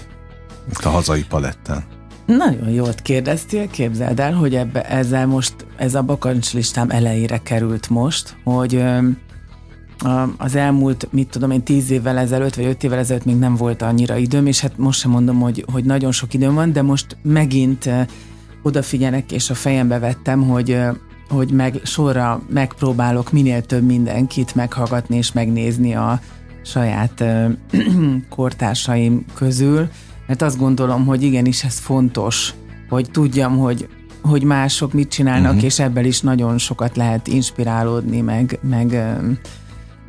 [0.70, 1.84] itt a hazai palettán?
[2.26, 8.36] Nagyon jól kérdeztél, képzeld el, hogy ebbe, ezzel most, ez a bakancslistám elejére került most,
[8.44, 8.84] hogy
[10.36, 13.82] az elmúlt, mit tudom én, tíz évvel ezelőtt, vagy öt évvel ezelőtt még nem volt
[13.82, 17.16] annyira időm, és hát most sem mondom, hogy, hogy nagyon sok időm van, de most
[17.22, 17.90] megint
[18.62, 20.78] odafigyelek, és a fejembe vettem, hogy
[21.32, 26.20] hogy meg sorra megpróbálok minél több mindenkit meghallgatni és megnézni a
[26.64, 27.46] saját ö,
[28.36, 29.88] kortársaim közül,
[30.26, 32.54] mert azt gondolom, hogy igenis ez fontos,
[32.88, 33.88] hogy tudjam, hogy,
[34.22, 35.64] hogy mások mit csinálnak, uh-huh.
[35.64, 39.16] és ebből is nagyon sokat lehet inspirálódni, meg, meg,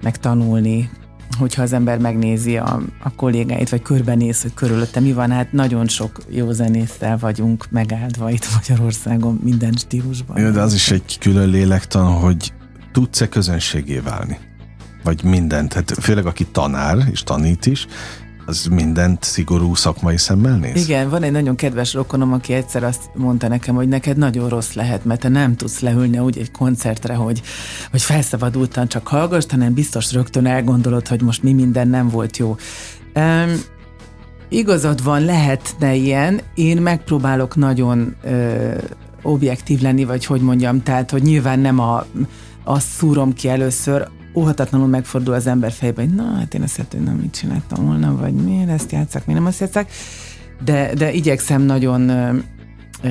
[0.01, 0.89] meg tanulni
[1.37, 5.87] hogyha az ember megnézi a, a kollégáit, vagy körbenéz, hogy körülötte mi van, hát nagyon
[5.87, 10.39] sok jó zenésszel vagyunk megáldva itt Magyarországon minden stílusban.
[10.39, 12.53] Ja, de az is egy külön lélektan, hogy
[12.91, 14.37] tudsz-e közönségé válni?
[15.03, 17.87] Vagy mindent, hát főleg aki tanár és tanít is,
[18.45, 20.83] az mindent szigorú szakmai szemmel néz?
[20.83, 24.73] Igen, van egy nagyon kedves rokonom, aki egyszer azt mondta nekem, hogy neked nagyon rossz
[24.73, 27.41] lehet, mert te nem tudsz leülni úgy egy koncertre, hogy,
[27.91, 32.55] hogy felszabadultan csak hallgass, hanem biztos rögtön elgondolod, hogy most mi minden nem volt jó.
[33.15, 33.53] Um,
[34.49, 36.41] igazad van, lehetne ilyen.
[36.55, 38.71] Én megpróbálok nagyon ö,
[39.21, 42.05] objektív lenni, vagy hogy mondjam, tehát, hogy nyilván nem a,
[42.63, 47.01] azt szúrom ki először, óhatatlanul megfordul az ember fejében, hogy na, hát én ezt hogy
[47.03, 49.87] nem mit csináltam volna, vagy miért ezt játszak, miért nem azt játszak,
[50.63, 52.11] de, de igyekszem nagyon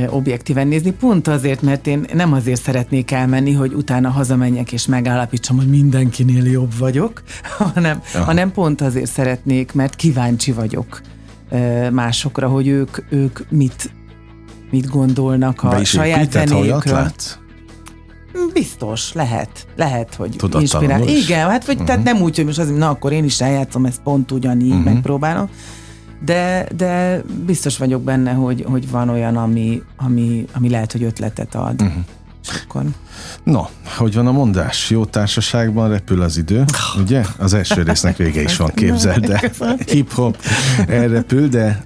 [0.09, 5.57] objektíven nézni, pont azért, mert én nem azért szeretnék elmenni, hogy utána hazamenjek és megállapítsam,
[5.57, 7.23] hogy mindenkinél jobb vagyok,
[7.75, 11.01] hanem, hanem pont azért szeretnék, mert kíváncsi vagyok
[11.91, 13.91] másokra, hogy ők, ők mit,
[14.71, 16.95] mit gondolnak a Be saját hajat zenéjükről.
[16.95, 17.37] látsz?
[18.53, 21.09] Biztos, lehet, lehet, hogy inspirál.
[21.09, 21.89] Igen, hát vagy, uh-huh.
[21.89, 24.79] tehát nem úgy, hogy most az, na akkor én is eljátszom ezt pont ugyanígy, Mhm.
[24.79, 24.93] uh-huh.
[24.93, 25.49] megpróbálom.
[26.25, 31.55] De, de biztos vagyok benne, hogy, hogy van olyan, ami, ami, ami lehet, hogy ötletet
[31.55, 31.75] ad.
[31.81, 31.85] Mhm.
[31.89, 32.03] Uh-huh.
[32.67, 32.83] Akkor
[33.45, 33.63] No,
[33.97, 34.91] hogy van a mondás?
[34.91, 36.65] Jó társaságban repül az idő,
[36.99, 37.23] ugye?
[37.39, 39.77] Az első résznek vége is van, képzeld el.
[39.87, 40.37] Hip-hop
[40.87, 41.85] elrepül, de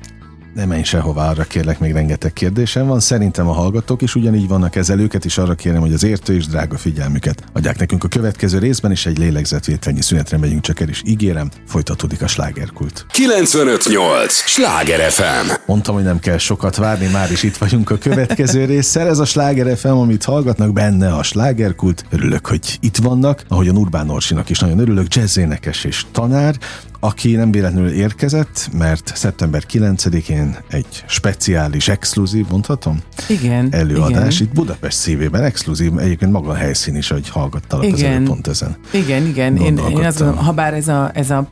[0.56, 3.00] ne menj sehová, arra kérlek, még rengeteg kérdésem van.
[3.00, 6.46] Szerintem a hallgatók is ugyanígy vannak ezzel őket, is arra kérem, hogy az értő és
[6.46, 11.02] drága figyelmüket adják nekünk a következő részben, is egy lélegzetvételnyi szünetre megyünk csak el, és
[11.04, 13.06] ígérem, folytatódik a slágerkult.
[13.10, 14.32] 958!
[14.32, 15.50] Sláger FM!
[15.66, 19.08] Mondtam, hogy nem kell sokat várni, már is itt vagyunk a következő résszel.
[19.08, 22.04] Ez a Sláger FM, amit hallgatnak, benne a slágerkult.
[22.10, 23.42] Örülök, hogy itt vannak.
[23.48, 26.54] Ahogyan Urbán Orsinak is nagyon örülök, jazzénekes és tanár,
[27.00, 33.00] aki nem véletlenül érkezett, mert szeptember 9-én egy speciális, exkluzív, mondhatom?
[33.28, 33.68] igen.
[33.70, 34.46] Előadás Igen.
[34.46, 38.12] itt Budapest szívében, exkluzív, egyébként maga a helyszín is, hogy hallgattalak az Igen.
[38.12, 38.76] előtt pont ezen.
[38.92, 39.56] Igen, igen.
[39.56, 41.50] Én, én azt gondolom, ha bár ez a, ez a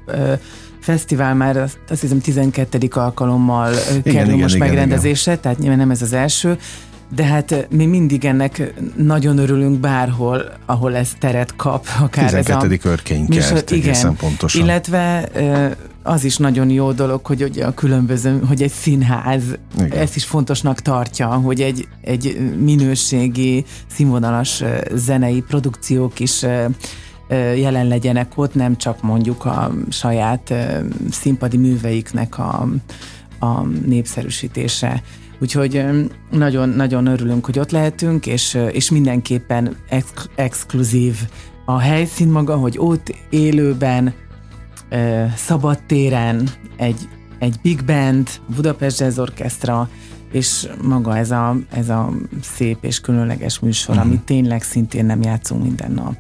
[0.81, 2.89] fesztivál már azt, azt hiszem 12.
[2.91, 6.59] alkalommal ö, kerül igen, most igen, megrendezésre, tehát nyilván nem ez az első,
[7.15, 12.57] de hát mi mindig ennek nagyon örülünk bárhol, ahol ez teret kap, akár ez a
[12.57, 12.91] 12.
[12.91, 14.63] örkénykert, egészen pontosan.
[14.63, 15.29] Illetve
[16.03, 19.43] az is nagyon jó dolog, hogy ugye a különböző, hogy egy színház
[19.75, 19.87] Igen.
[19.87, 19.99] Igen.
[19.99, 24.63] ezt is fontosnak tartja, hogy egy, egy minőségi, színvonalas
[24.95, 26.45] zenei produkciók is
[27.57, 30.55] jelen legyenek ott, nem csak mondjuk a saját
[31.11, 32.69] színpadi műveiknek a,
[33.39, 35.03] a népszerűsítése.
[35.45, 41.17] Úgyhogy ö, nagyon, nagyon örülünk, hogy ott lehetünk, és, és mindenképpen ex- exkluzív
[41.65, 44.15] a helyszín maga, hogy ott élőben,
[45.37, 49.89] szabadtéren, egy, egy big band, Budapest Jazz Orchestra,
[50.33, 54.05] és maga ez a, ez a szép és különleges műsor, Mhm.
[54.07, 56.17] amit tényleg szintén nem játszunk minden nap.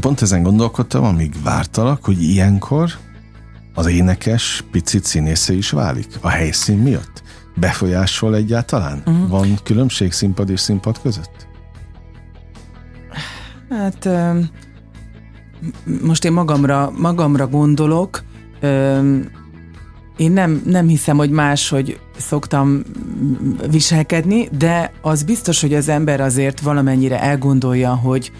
[0.00, 2.90] Pont ezen gondolkodtam, amíg vártalak, hogy ilyenkor
[3.74, 7.22] az énekes picit színésze is válik a helyszín miatt.
[7.60, 9.02] Befolyásol egyáltalán?
[9.06, 9.28] Uh-huh.
[9.28, 11.46] Van különbség színpad és színpad között?
[13.70, 14.08] Hát
[16.02, 18.22] most én magamra, magamra gondolok,
[20.16, 22.82] én nem, nem hiszem, hogy máshogy szoktam
[23.70, 28.32] viselkedni, de az biztos, hogy az ember azért valamennyire elgondolja, hogy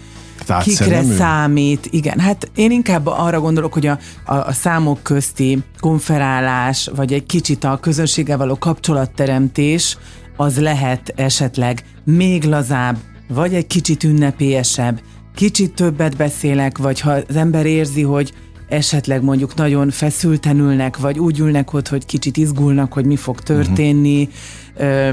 [0.45, 1.87] Tehát kikre számít.
[1.91, 7.25] Igen, hát én inkább arra gondolok, hogy a, a, a számok közti konferálás, vagy egy
[7.25, 9.97] kicsit a közönséggel való kapcsolatteremtés,
[10.37, 12.97] az lehet esetleg még lazább,
[13.27, 15.01] vagy egy kicsit ünnepélyesebb,
[15.35, 18.33] kicsit többet beszélek, vagy ha az ember érzi, hogy
[18.69, 23.39] esetleg mondjuk nagyon feszülten ülnek, vagy úgy ülnek ott, hogy kicsit izgulnak, hogy mi fog
[23.39, 24.29] történni,
[24.77, 25.09] ö,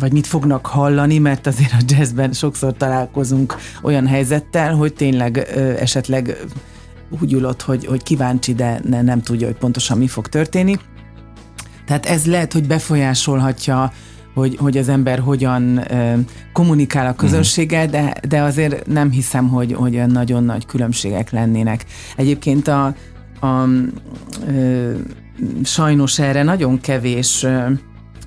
[0.00, 5.38] vagy mit fognak hallani, mert azért a jazzben sokszor találkozunk olyan helyzettel, hogy tényleg
[5.78, 6.36] esetleg
[7.20, 10.76] úgy ül ott, hogy, hogy kíváncsi, de ne, nem tudja, hogy pontosan mi fog történni.
[11.86, 13.92] Tehát ez lehet, hogy befolyásolhatja,
[14.34, 16.14] hogy, hogy az ember hogyan ö,
[16.52, 21.84] kommunikál a közönséggel, de, de azért nem hiszem, hogy, hogy olyan nagyon nagy különbségek lennének.
[22.16, 22.94] Egyébként a,
[23.40, 23.64] a
[24.48, 24.92] ö,
[25.64, 27.70] sajnos erre nagyon kevés ö,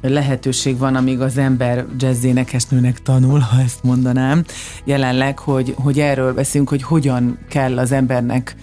[0.10, 4.44] lehetőség van, amíg az ember jazzénekesnőnek tanul, ha ezt mondanám,
[4.84, 8.56] jelenleg, hogy, hogy erről beszélünk, hogy hogyan kell az embernek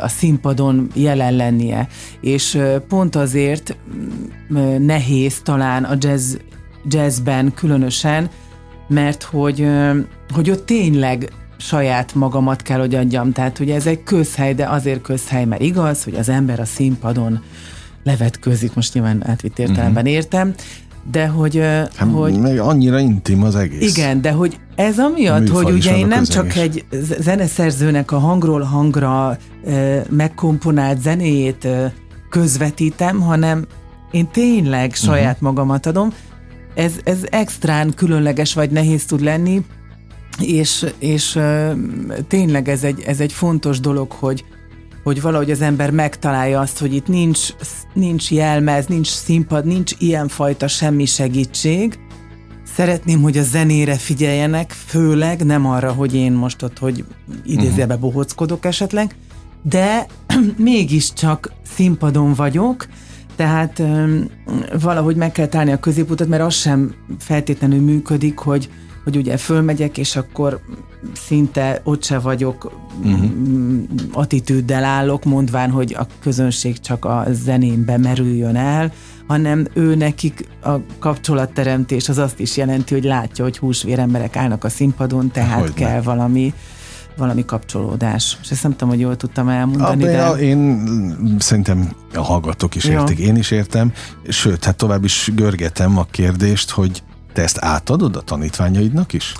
[0.00, 1.88] a színpadon jelen lennie.
[2.20, 3.76] És pont azért
[4.78, 6.34] nehéz talán a jazz,
[6.88, 8.28] jazzben különösen,
[8.88, 9.68] mert hogy,
[10.34, 13.32] hogy ott tényleg saját magamat kell, hogy adjam.
[13.32, 17.42] Tehát ugye ez egy közhely, de azért közhely, mert igaz, hogy az ember a színpadon
[18.06, 20.54] levetkőzik, most nyilván átvitt értelemben értem,
[21.10, 21.58] de hogy,
[21.96, 23.96] Hát, hogy meg annyira intim az egész.
[23.96, 26.62] igen, de hogy ez amiatt, hogy ugye én nem csak egész.
[26.62, 26.84] egy
[27.20, 31.92] zeneszerzőnek a hangról hangra e, megkomponált zenéjét e,
[32.30, 33.66] közvetítem, hanem
[34.10, 35.48] én tényleg saját uh-huh.
[35.48, 36.12] magamat adom.
[36.74, 39.64] Ez, ez extrán különleges vagy nehéz tud lenni,
[40.40, 41.76] és, és e,
[42.28, 44.44] tényleg ez egy, ez egy fontos dolog, hogy,
[45.06, 47.48] hogy valahogy az ember megtalálja azt, hogy itt nincs,
[47.92, 51.98] nincs jelmez, nincs színpad, nincs ilyenfajta semmi segítség.
[52.74, 57.04] Szeretném, hogy a zenére figyeljenek, főleg nem arra, hogy én most ott, hogy
[57.44, 59.16] idézőbe bohóckodok esetleg,
[59.62, 60.06] de
[60.56, 62.86] mégiscsak színpadon vagyok,
[63.36, 64.28] tehát öm,
[64.80, 68.70] valahogy meg kell találni a középutat, mert az sem feltétlenül működik, hogy,
[69.06, 70.60] hogy ugye fölmegyek, és akkor
[71.14, 72.72] szinte ott se vagyok,
[73.04, 73.30] uh-huh.
[74.12, 78.92] attitűddel állok, mondván, hogy a közönség csak a zenémbe merüljön el,
[79.26, 84.64] hanem ő nekik a kapcsolatteremtés az azt is jelenti, hogy látja, hogy húsvér emberek állnak
[84.64, 85.74] a színpadon, tehát Hogyne.
[85.74, 86.54] kell valami
[87.16, 88.38] valami kapcsolódás.
[88.42, 90.42] És ezt nem tudom, hogy jól tudtam elmondani, a, de...
[90.42, 90.86] Én
[91.38, 93.92] szerintem a hallgatók is értik, én is értem,
[94.28, 97.02] sőt, hát tovább is görgetem a kérdést, hogy
[97.36, 99.34] te ezt átadod a tanítványaidnak is?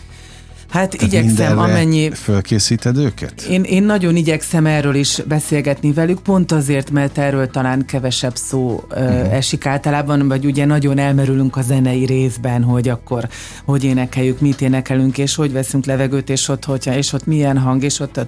[0.68, 2.10] Hát Tehát igyekszem, amennyi...
[2.10, 3.42] Fölkészíted őket?
[3.42, 8.84] Én, én nagyon igyekszem erről is beszélgetni velük, pont azért, mert erről talán kevesebb szó
[8.90, 9.32] uh-huh.
[9.34, 13.28] esik általában, vagy ugye nagyon elmerülünk a zenei részben, hogy akkor
[13.64, 17.82] hogy énekeljük, mit énekelünk, és hogy veszünk levegőt, és ott hogyha, és ott milyen hang,
[17.82, 18.20] és ott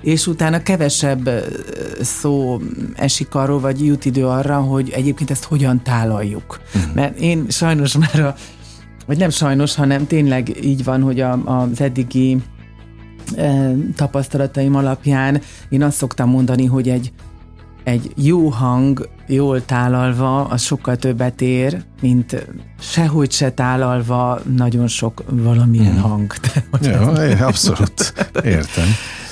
[0.00, 1.30] és utána kevesebb
[2.00, 2.60] szó
[2.94, 6.60] esik arról, vagy jut idő arra, hogy egyébként ezt hogyan tálaljuk.
[6.74, 6.94] Uh-huh.
[6.94, 8.34] Mert én sajnos már a
[9.06, 12.42] vagy nem sajnos, hanem tényleg így van, hogy a, az eddigi
[13.36, 17.12] e, tapasztalataim alapján én azt szoktam mondani, hogy egy,
[17.84, 22.46] egy jó hang, jól tálalva, az sokkal többet ér, mint
[22.80, 25.98] sehogy se tálalva nagyon sok valamilyen mm.
[25.98, 26.32] hang.
[26.80, 28.12] Jó, abszolút,
[28.44, 28.86] értem.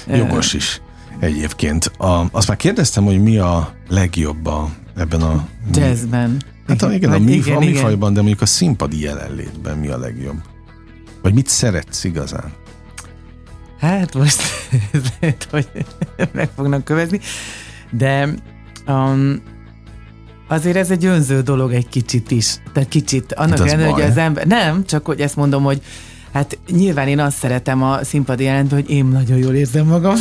[0.06, 0.80] Jogos is
[1.18, 1.84] egyébként.
[1.84, 5.48] A, azt már kérdeztem, hogy mi a legjobb a, ebben a...
[5.72, 6.42] Jazzben.
[6.66, 9.98] Hát a, igen, a, mi, igen, a műfajban, de mondjuk a színpadi jelenlétben mi a
[9.98, 10.42] legjobb?
[11.22, 12.52] Vagy mit szeretsz igazán?
[13.78, 14.42] Hát most
[15.20, 15.68] lehet, hogy
[16.33, 17.20] meg fognak követni,
[17.90, 18.28] de
[18.87, 19.42] um,
[20.48, 22.57] azért ez egy önző dolog egy kicsit is.
[22.72, 23.33] Tehát kicsit.
[23.33, 24.46] Annak hát ellenére, hogy az ember...
[24.46, 25.83] Nem, csak hogy ezt mondom, hogy
[26.35, 30.14] Hát nyilván én azt szeretem a színpadi jelentben, hogy én nagyon jól érzem magam,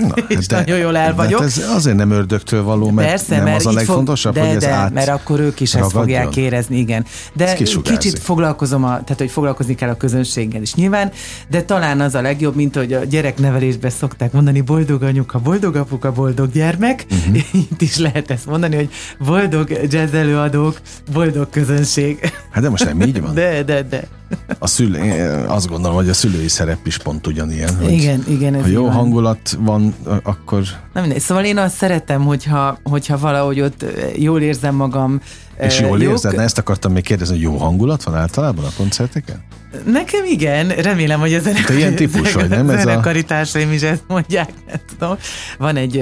[0.00, 1.42] Na, és de, nagyon jól el vagyok.
[1.42, 4.56] ez azért nem ördögtől való, mert Persze, nem mert az a legfontosabb, fog, de, hogy
[4.56, 7.06] ez de, át mert akkor ők is ezt fogják érezni, igen.
[7.32, 11.12] De kicsit foglalkozom, a, tehát hogy foglalkozni kell a közönséggel is nyilván,
[11.48, 16.12] de talán az a legjobb, mint hogy a gyereknevelésben szokták mondani, boldog anyuka, boldog apuka,
[16.12, 17.06] boldog gyermek.
[17.10, 17.36] Uh-huh.
[17.70, 20.80] Itt is lehet ezt mondani, hogy boldog jazz előadók,
[21.12, 22.32] boldog közönség.
[22.50, 23.34] Hát de most nem így van.
[23.34, 24.19] De, de, de.
[24.58, 27.76] A szülő, azt gondolom, hogy a szülői szerep is pont ugyanilyen.
[27.76, 28.54] Hogy igen, igen.
[28.54, 28.92] Ez ha jó van.
[28.92, 30.62] hangulat van, akkor...
[30.92, 31.22] Nem mindegy.
[31.22, 33.84] Szóval én azt szeretem, hogyha, hogyha valahogy ott
[34.16, 35.20] jól érzem magam.
[35.58, 36.10] És jól jó...
[36.10, 36.34] érzed?
[36.34, 39.42] Na, ezt akartam még kérdezni, hogy jó hangulat van általában a koncerteken?
[39.84, 42.70] Nekem igen, remélem, hogy a zenekari, ilyen típus vagy, nem?
[42.70, 45.16] Ez zenekari társaim is ezt mondják, nem tudom.
[45.58, 45.96] Van egy,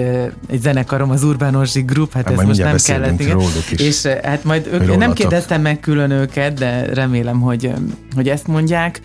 [0.49, 3.21] egy zenekarom, az Urbánosi Group, hát, hát ezt most nem kellett.
[3.21, 3.41] Igen.
[3.71, 7.73] Is, és hát majd ők, nem kérdeztem meg külön őket, de remélem, hogy,
[8.15, 9.01] hogy ezt mondják,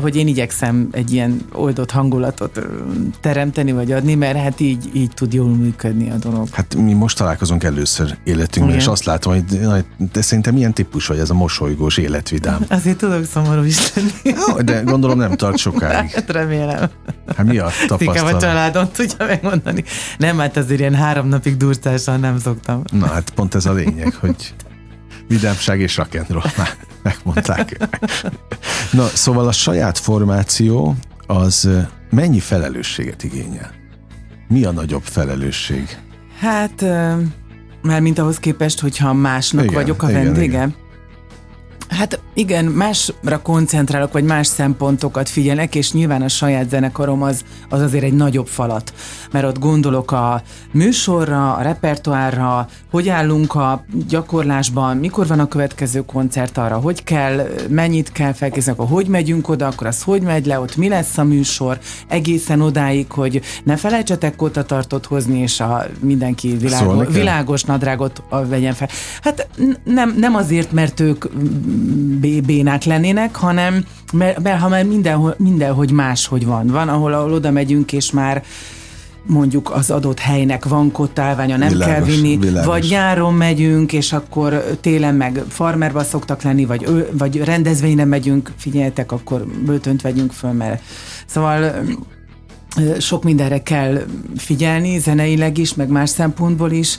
[0.00, 2.60] hogy én igyekszem egy ilyen oldott hangulatot
[3.20, 6.48] teremteni, vagy adni, mert hát így, így tud jól működni a dolog.
[6.52, 8.80] Hát mi most találkozunk először életünkben, Igen.
[8.80, 9.44] és azt látom, hogy
[10.12, 12.64] de szerintem milyen típus vagy ez a mosolygós életvidám.
[12.68, 14.64] Azért tudok szomorú is lenni.
[14.64, 16.10] De gondolom nem tart sokáig.
[16.10, 16.90] Hát remélem.
[17.36, 18.16] Hát mi a tapasztalat?
[18.16, 19.84] Inkább a családon tudja megmondani.
[20.18, 22.82] Nem, hát azért ilyen három napig durcással nem szoktam.
[22.92, 24.54] Na hát pont ez a lényeg, hogy
[25.28, 26.70] vidámság és rock'n'roll, már
[27.02, 27.88] megmondták.
[28.90, 31.68] Na, szóval a saját formáció az
[32.10, 33.70] mennyi felelősséget igényel?
[34.48, 35.98] Mi a nagyobb felelősség?
[36.40, 36.84] Hát,
[37.82, 40.44] már mint ahhoz képest, hogyha másnak igen, vagyok a igen, vendége.
[40.44, 40.74] Igen.
[41.90, 47.80] Hát igen, másra koncentrálok, vagy más szempontokat figyelek, és nyilván a saját zenekarom az, az
[47.80, 48.92] azért egy nagyobb falat.
[49.30, 56.04] Mert ott gondolok a műsorra, a repertoárra, hogy állunk a gyakorlásban, mikor van a következő
[56.04, 60.46] koncert arra, hogy kell, mennyit kell felkészülni, akkor hogy megyünk oda, akkor az hogy megy
[60.46, 65.86] le, ott mi lesz a műsor, egészen odáig, hogy ne felejtsetek kotatartot hozni, és a
[66.00, 68.88] mindenki világos, világos nadrágot vegyen fel.
[69.22, 69.48] Hát
[69.84, 71.24] nem, nem azért, mert ők
[72.46, 76.66] bénák lennének, hanem mert, mert ha már mindenhol, mindenhogy máshogy van.
[76.66, 78.42] Van, ahol, ahol oda megyünk, és már
[79.26, 82.66] mondjuk az adott helynek van kottálványa, nem világos, kell vinni, világos.
[82.66, 89.12] vagy nyáron megyünk, és akkor télen meg farmerba szoktak lenni, vagy, vagy rendezvényre megyünk, figyeljetek,
[89.12, 90.82] akkor böltönt vegyünk föl, mert
[91.26, 91.72] szóval
[92.98, 94.04] sok mindenre kell
[94.36, 96.98] figyelni, zeneileg is, meg más szempontból is,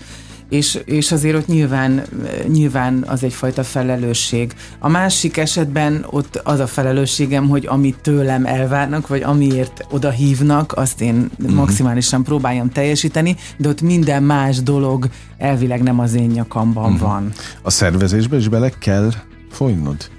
[0.52, 2.04] és, és azért ott nyilván,
[2.48, 4.54] nyilván az egyfajta felelősség.
[4.80, 10.74] A másik esetben ott az a felelősségem, hogy amit tőlem elvárnak, vagy amiért oda hívnak,
[10.74, 11.56] azt én uh-huh.
[11.56, 17.10] maximálisan próbáljam teljesíteni, de ott minden más dolog elvileg nem az én nyakamban uh-huh.
[17.10, 17.32] van.
[17.62, 19.12] A szervezésbe is bele kell
[19.52, 20.10] folynod?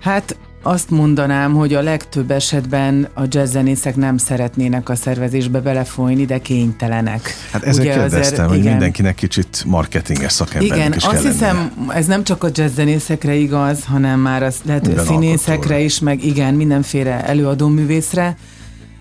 [0.00, 6.38] Hát azt mondanám, hogy a legtöbb esetben a jazzzenészek nem szeretnének a szervezésbe belefolyni, de
[6.38, 7.34] kénytelenek.
[7.52, 11.56] Hát ezért Ugye kérdeztem, azért, hogy igen, mindenkinek kicsit marketinges szakembernek igen, is azt hiszem,
[11.56, 11.94] lennie.
[11.94, 15.78] ez nem csak a jazzzenészekre igaz, hanem már az lehet Minden színészekre alkotóra.
[15.78, 18.36] is, meg igen, mindenféle előadó művészre.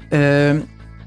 [0.10, 0.54] Ö,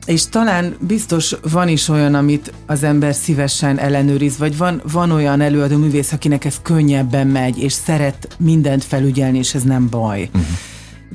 [0.07, 5.41] és talán biztos van is olyan, amit az ember szívesen ellenőriz, vagy van, van olyan
[5.41, 10.21] előadó művész, akinek ez könnyebben megy, és szeret mindent felügyelni, és ez nem baj.
[10.23, 10.43] Uh-huh.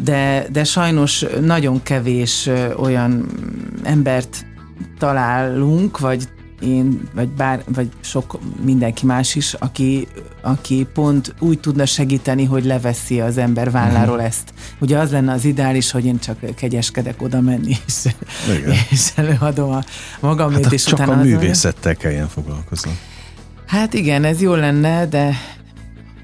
[0.04, 3.26] De, de sajnos nagyon kevés olyan
[3.84, 4.46] embert
[4.98, 6.28] találunk, vagy
[6.60, 10.08] én, vagy bár, vagy sok mindenki más is, aki,
[10.42, 14.28] aki pont úgy tudna segíteni, hogy leveszi az ember válláról uh-huh.
[14.28, 14.54] ezt.
[14.80, 18.06] Ugye az lenne az ideális, hogy én csak kegyeskedek oda menni, és,
[18.90, 19.84] és előadom a
[20.20, 22.98] magamét, hát és csak utána a művészettel kelljen foglalkozni.
[23.66, 25.36] Hát igen, ez jó lenne, de...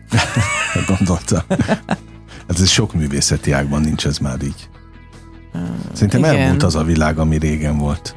[0.97, 1.45] Gondolta.
[2.47, 4.69] Hát ez sok művészeti ágban nincs ez már így.
[5.93, 6.35] Szerintem igen.
[6.35, 8.15] elmúlt az a világ, ami régen volt.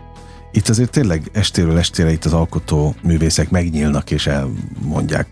[0.52, 5.26] Itt azért tényleg estéről estére itt az alkotó művészek megnyílnak és elmondják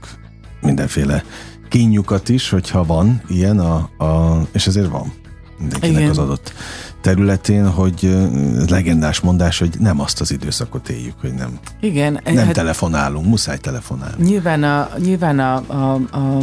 [0.61, 1.25] mindenféle
[1.69, 5.13] kínjukat is, hogyha van ilyen, a, a, és ezért van
[5.59, 6.11] mindenkinek Igen.
[6.11, 6.53] az adott
[7.01, 8.17] területén, hogy
[8.69, 13.59] legendás mondás, hogy nem azt az időszakot éljük, hogy nem, Igen, nem hát telefonálunk, muszáj
[13.59, 14.25] telefonálni.
[14.25, 16.39] Nyilván, a, nyilván a, a, a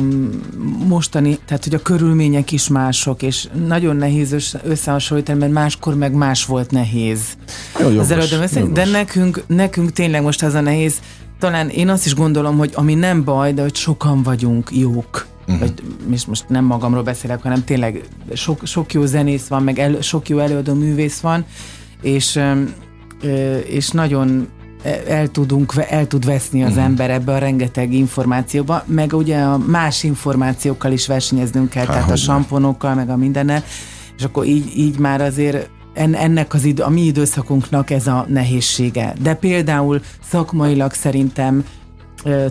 [0.88, 6.46] mostani, tehát hogy a körülmények is mások, és nagyon nehéz összehasonlítani, mert máskor meg más
[6.46, 7.20] volt nehéz.
[7.80, 8.72] Jó, jogos, jogos.
[8.72, 11.00] De nekünk, nekünk tényleg most az a nehéz,
[11.40, 15.60] talán én azt is gondolom, hogy ami nem baj, de hogy sokan vagyunk jók Uh-huh.
[15.60, 15.74] Vagy,
[16.12, 18.02] és most nem magamról beszélek, hanem tényleg
[18.34, 21.46] sok, sok jó zenész van, meg el, sok jó előadó művész van,
[22.02, 22.40] és,
[23.68, 24.48] és nagyon
[25.08, 26.86] el tudunk, el tud veszni az uh-huh.
[26.86, 32.12] ember ebbe a rengeteg információba, meg ugye a más információkkal is versenyeznünk kell, Há, tehát
[32.12, 33.64] a samponokkal, meg a mindennel,
[34.18, 39.14] és akkor így, így már azért ennek az idő, a mi időszakunknak ez a nehézsége.
[39.22, 41.64] De például szakmailag szerintem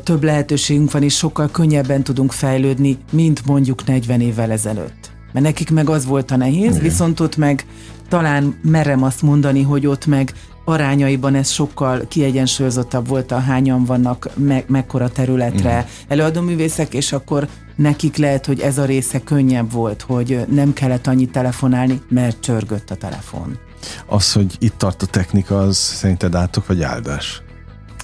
[0.03, 5.11] több lehetőségünk van, és sokkal könnyebben tudunk fejlődni, mint mondjuk 40 évvel ezelőtt.
[5.33, 6.83] Mert nekik meg az volt a nehéz, Igen.
[6.83, 7.67] viszont ott meg
[8.09, 10.33] talán merem azt mondani, hogy ott meg
[10.65, 15.85] arányaiban ez sokkal kiegyensúlyozottabb volt, a hányan vannak me- mekkora területre Igen.
[16.09, 21.33] előadóművészek, és akkor nekik lehet, hogy ez a része könnyebb volt, hogy nem kellett annyit
[21.33, 23.59] telefonálni, mert csörgött a telefon.
[24.07, 27.43] Az, hogy itt tart a technika, az szerinted átok vagy áldás?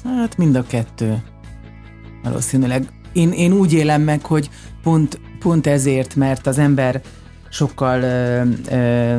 [0.05, 1.23] Hát mind a kettő
[2.23, 2.89] valószínűleg.
[3.13, 4.51] Én, én úgy élem meg, hogy
[4.83, 7.01] pont, pont ezért, mert az ember
[7.51, 9.17] sokkal ö, ö,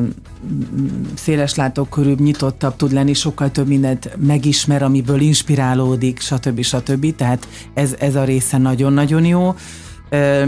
[1.15, 6.61] széles látókörűbb, nyitottabb tud lenni, sokkal több mindent megismer, amiből inspirálódik, stb.
[6.61, 7.15] stb.
[7.15, 9.55] Tehát ez, ez a része nagyon-nagyon jó.
[10.09, 10.45] Ö,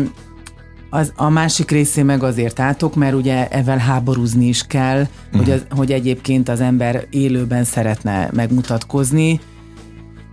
[0.89, 5.39] az, a másik részé meg azért átok, mert ugye ezzel háborúzni is kell, uh-huh.
[5.39, 9.39] hogy, az, hogy egyébként az ember élőben szeretne megmutatkozni,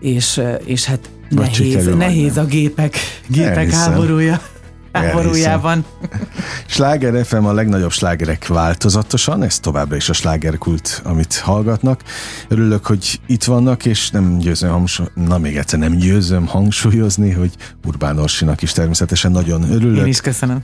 [0.01, 3.81] és, és hát Nehéz, nehéz a gépek, gépek Elhiszem.
[3.81, 4.41] háborúja.
[4.93, 5.85] Háborújában.
[6.67, 12.03] Sláger FM a legnagyobb slágerek változatosan, ez továbbra is a slágerkult, amit hallgatnak.
[12.49, 17.51] Örülök, hogy itt vannak, és nem győzöm hangsúlyozni, na még egyszer nem győzöm hangsúlyozni, hogy
[17.87, 19.99] Urbán Orsinak is természetesen nagyon örülök.
[19.99, 20.63] Én is köszönöm.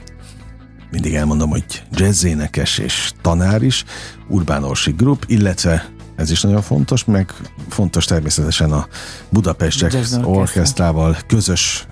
[0.91, 3.85] Mindig elmondom, hogy jazzénekes és tanár is,
[4.29, 7.35] Urbán Orsi Group, illetve ez is nagyon fontos, meg
[7.69, 8.87] fontos természetesen a
[9.29, 11.87] Budapest Jazz Orchestrával közös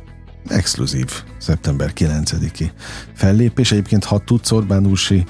[0.49, 2.71] exkluzív szeptember 9-i
[3.15, 3.73] fellépés.
[3.73, 5.25] Egyébként ha tudsz Orbán Úrsi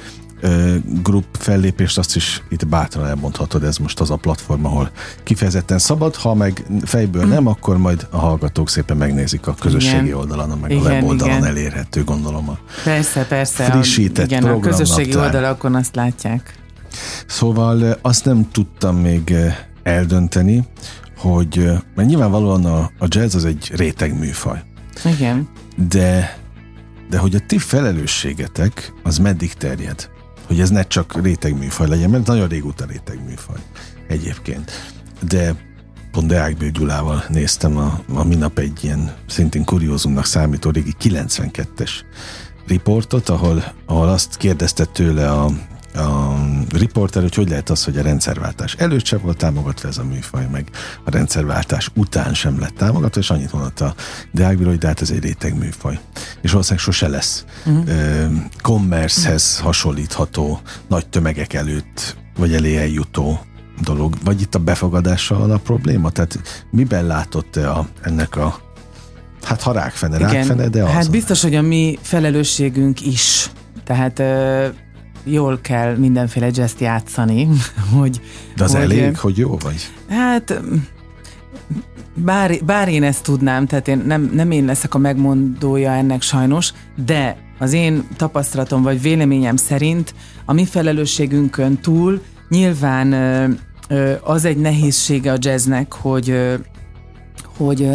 [1.03, 4.91] grup fellépést, azt is itt bátran elmondhatod, ez most az a platform, ahol
[5.23, 10.17] kifejezetten szabad, ha meg fejből nem, akkor majd a hallgatók szépen megnézik a közösségi igen.
[10.17, 11.49] oldalon, meg igen, a weboldalon igen.
[11.49, 13.65] elérhető, gondolom a Persze, persze.
[13.65, 16.55] Frissített igen, a közösségi oldalakon azt látják.
[17.27, 19.35] Szóval azt nem tudtam még
[19.83, 20.65] eldönteni,
[21.17, 21.57] hogy,
[21.95, 24.63] mert nyilvánvalóan a, a jazz az egy réteg műfaj.
[25.05, 25.49] Igen.
[25.89, 26.39] De,
[27.11, 30.11] de hogy a ti felelősségetek az meddig terjed?
[30.47, 33.57] Hogy ez ne csak réteg műfaj legyen, mert nagyon régóta réteg műfaj
[34.09, 34.71] egyébként.
[35.29, 35.55] De
[36.13, 41.91] pont Deák Gyulával néztem a, a minap egy ilyen szintén kuriózumnak számító régi 92-es
[42.67, 45.51] riportot, ahol, ahol azt kérdezte tőle a,
[45.95, 46.35] a
[46.71, 50.47] riporter, hogy hogy lehet az, hogy a rendszerváltás előtt sem volt támogatva ez a műfaj,
[50.51, 50.71] meg
[51.05, 53.95] a rendszerváltás után sem lett támogatva, és annyit mondott a
[54.33, 55.99] Deákbír, hogy de hát ez egy réteg műfaj.
[56.41, 59.41] És valószínűleg sose lesz uh-huh.
[59.61, 63.41] hasonlítható, nagy tömegek előtt, vagy elé eljutó
[63.81, 64.15] dolog.
[64.25, 66.11] Vagy itt a befogadással a probléma?
[66.11, 68.71] Tehát miben látott a, ennek a
[69.43, 70.91] Hát ha rákfene, rákfene, de az.
[70.91, 73.51] Hát biztos, hogy a mi felelősségünk is.
[73.85, 74.23] Tehát
[75.25, 77.49] jól kell mindenféle jazz játszani,
[77.97, 78.21] hogy...
[78.57, 79.91] De az hogy, elég, hogy jó vagy?
[80.09, 80.63] Hát
[82.15, 86.73] bár, bár én ezt tudnám, tehát én nem, nem én leszek a megmondója ennek sajnos,
[87.05, 90.15] de az én tapasztalatom vagy véleményem szerint
[90.45, 93.13] a mi felelősségünkön túl nyilván
[94.23, 96.59] az egy nehézsége a jazznek, hogy,
[97.57, 97.89] hogy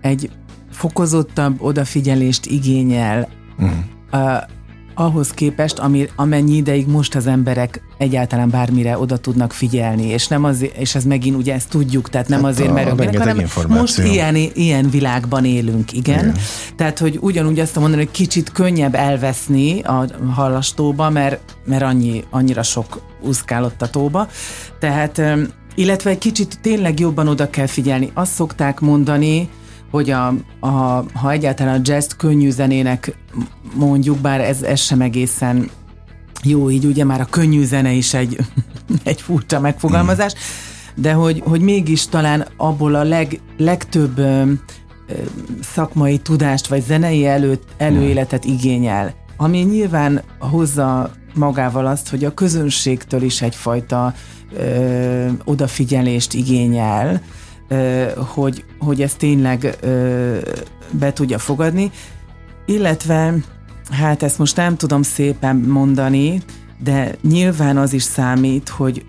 [0.00, 0.30] egy
[0.70, 3.28] fokozottabb odafigyelést igényel
[3.58, 4.54] uh-huh
[4.98, 10.44] ahhoz képest, ami, amennyi ideig most az emberek egyáltalán bármire oda tudnak figyelni, és nem
[10.44, 13.98] azért, és ez megint ugye ezt tudjuk, tehát nem hát azért, mert önnek, hanem most
[13.98, 16.18] ilyen, ilyen világban élünk, igen.
[16.18, 16.34] igen.
[16.76, 22.62] Tehát, hogy ugyanúgy azt mondani, hogy kicsit könnyebb elveszni a hallastóba, mert, mert annyi, annyira
[22.62, 24.28] sok úszkálott a tóba.
[24.78, 25.22] Tehát,
[25.74, 28.10] illetve egy kicsit tényleg jobban oda kell figyelni.
[28.14, 29.48] Azt szokták mondani,
[29.96, 33.16] hogy a, a, ha egyáltalán a jazz könnyű zenének
[33.74, 35.70] mondjuk, bár ez, ez sem egészen
[36.42, 38.38] jó, így ugye már a könnyű zene is egy,
[39.02, 40.32] egy furcsa megfogalmazás,
[40.94, 44.42] de hogy, hogy mégis talán abból a leg, legtöbb ö,
[45.08, 45.14] ö,
[45.62, 53.22] szakmai tudást vagy zenei elő, előéletet igényel, ami nyilván hozza magával azt, hogy a közönségtől
[53.22, 54.14] is egyfajta
[54.52, 57.22] ö, odafigyelést igényel,
[58.34, 59.78] hogy, hogy ezt tényleg
[60.90, 61.90] be tudja fogadni,
[62.66, 63.34] illetve
[63.90, 66.42] hát ezt most nem tudom szépen mondani,
[66.78, 69.04] de nyilván az is számít, hogy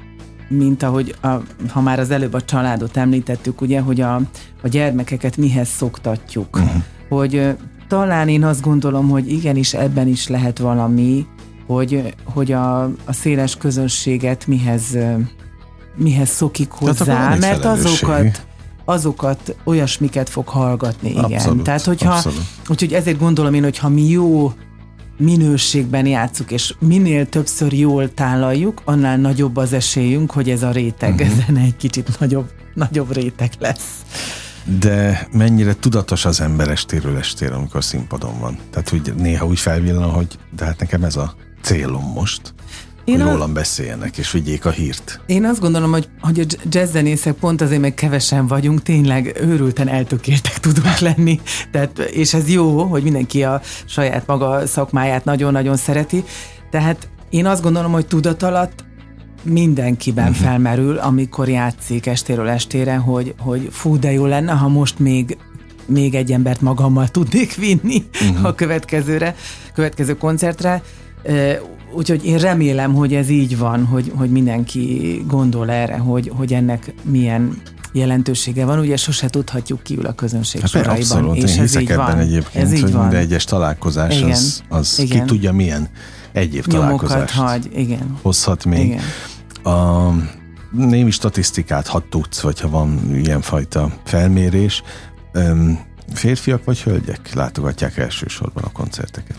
[0.49, 1.27] mint ahogy, a,
[1.69, 4.15] ha már az előbb a családot említettük, ugye, hogy a,
[4.63, 6.55] a gyermekeket mihez szoktatjuk.
[6.55, 6.81] Uh-huh.
[7.09, 7.55] Hogy
[7.87, 11.25] talán én azt gondolom, hogy igenis ebben is lehet valami,
[11.65, 14.97] hogy, hogy a, a széles közönséget mihez
[15.95, 18.46] mihez szokik hozzá, mert azokat
[18.89, 21.23] azokat olyasmiket fog hallgatni, igen.
[21.23, 22.41] Abszolút, Tehát, hogyha, abszolút.
[22.69, 24.53] úgyhogy ezért gondolom én, hogy ha mi jó
[25.17, 31.13] minőségben játszuk, és minél többször jól tálaljuk, annál nagyobb az esélyünk, hogy ez a réteg
[31.13, 31.45] uh-huh.
[31.45, 34.05] zene egy kicsit nagyobb, nagyobb réteg lesz.
[34.79, 38.57] De mennyire tudatos az ember estéről estére, amikor színpadon van?
[38.69, 42.53] Tehát, hogy néha úgy felvillan, hogy de hát nekem ez a célom most.
[43.07, 45.19] Én hogy rólam beszéljenek, és vigyék a hírt.
[45.25, 50.59] Én azt gondolom, hogy, hogy a jazzzenészek pont azért meg kevesen vagyunk, tényleg őrülten eltökéltek
[50.59, 51.39] tudunk lenni.
[51.71, 56.23] Tehát, és ez jó, hogy mindenki a saját maga szakmáját nagyon-nagyon szereti.
[56.69, 58.85] Tehát én azt gondolom, hogy tudat alatt
[59.43, 60.45] mindenkiben uh-huh.
[60.45, 65.37] felmerül, amikor játszik estéről estére, hogy, hogy fú, de jó lenne, ha most még
[65.85, 68.45] még egy embert magammal tudnék vinni uh-huh.
[68.45, 69.35] a következőre,
[69.73, 70.81] következő koncertre
[71.97, 76.93] Úgyhogy én remélem, hogy ez így van, hogy, hogy mindenki gondol erre, hogy, hogy ennek
[77.03, 80.95] milyen jelentősége van, ugye sose tudhatjuk kiül a közönség hát soraiban.
[80.95, 82.17] Abszolút, és én ez így ebben van.
[82.17, 83.01] egyébként, ez így hogy van.
[83.01, 85.19] minden egyes találkozás igen, az, az igen.
[85.19, 85.89] ki tudja milyen
[86.31, 88.17] egyéb találkozást hagy, igen.
[88.21, 88.85] hozhat még.
[88.85, 89.03] Igen.
[89.75, 90.11] A
[90.71, 94.83] némi statisztikát, ha tudsz, vagy ha van ilyenfajta felmérés,
[96.13, 99.37] férfiak vagy hölgyek látogatják elsősorban a koncerteket?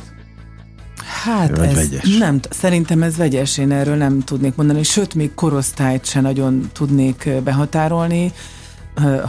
[1.25, 2.17] Hát Vagy ez vegyes?
[2.19, 7.29] nem, szerintem ez vegyes, én erről nem tudnék mondani, sőt, még korosztályt se nagyon tudnék
[7.45, 8.33] behatárolni,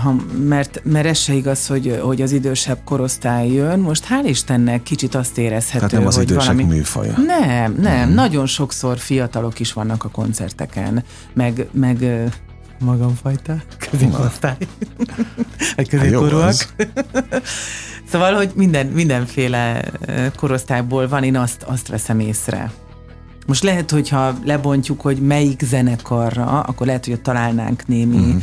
[0.03, 0.15] ha,
[0.47, 3.79] mert, mert ez se igaz, hogy, hogy az idősebb korosztály jön.
[3.79, 6.63] Most hál' Istennek kicsit azt érezhető, Tehát nem az hogy valami...
[6.63, 7.13] műfaja.
[7.17, 8.03] Nem, nem.
[8.03, 8.13] Hmm.
[8.13, 12.29] Nagyon sokszor fiatalok is vannak a koncerteken, meg, meg
[12.79, 13.55] magamfajta
[13.89, 14.57] középosztály.
[15.75, 16.55] Vagy középkorúak.
[18.12, 19.82] Szóval, hogy minden, mindenféle
[20.36, 22.72] korosztályból van, én azt, azt veszem észre.
[23.47, 28.41] Most lehet, hogyha lebontjuk, hogy melyik zenekarra, akkor lehet, hogy találnánk némi uh-huh.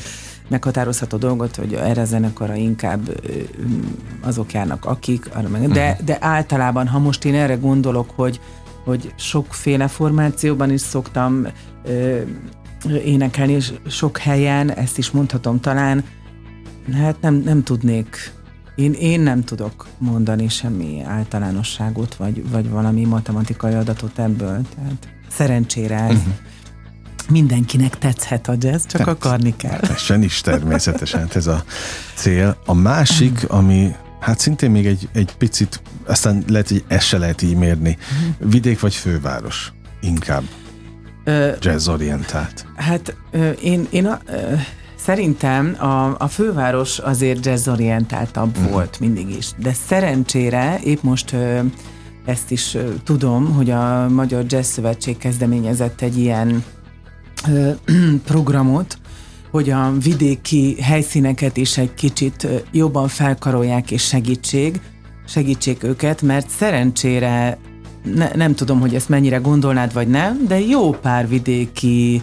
[0.48, 3.20] meghatározható dolgot, hogy erre a zenekarra inkább
[4.22, 5.68] azok járnak, akik, arra meg.
[5.68, 6.06] De, uh-huh.
[6.06, 8.40] de általában, ha most én erre gondolok, hogy,
[8.84, 11.46] hogy sokféle formációban is szoktam
[11.84, 12.18] ö,
[13.04, 16.04] énekelni, és sok helyen, ezt is mondhatom talán,
[16.92, 18.34] hát nem, nem tudnék
[18.76, 24.62] én, én nem tudok mondani semmi általánosságot, vagy, vagy valami matematikai adatot ebből.
[24.74, 26.32] Tehát szerencsére ez uh-huh.
[27.28, 29.78] mindenkinek tetszhet a jazz, csak Tehát, akarni kell.
[29.78, 31.64] Tessen is természetesen, hát ez a
[32.14, 32.56] cél.
[32.66, 37.42] A másik, ami hát szintén még egy, egy picit, aztán lehet, hogy ezt se lehet
[37.42, 37.98] így mérni.
[38.00, 38.50] Uh-huh.
[38.50, 39.72] Vidék vagy főváros?
[40.00, 40.44] Inkább.
[41.60, 42.66] jazzorientált.
[42.76, 43.16] Hát
[43.62, 44.20] én, én a,
[45.06, 48.72] Szerintem a, a főváros azért jazzorientáltabb uh-huh.
[48.72, 51.58] volt mindig is, de szerencsére épp most ö,
[52.24, 56.64] ezt is ö, tudom, hogy a Magyar Jazz Szövetség kezdeményezett egy ilyen
[57.48, 57.70] ö,
[58.30, 58.98] programot,
[59.50, 64.80] hogy a vidéki helyszíneket is egy kicsit jobban felkarolják és segítség,
[65.26, 67.58] segítsék őket, mert szerencsére
[68.14, 72.22] ne, nem tudom, hogy ezt mennyire gondolnád, vagy nem, de jó pár vidéki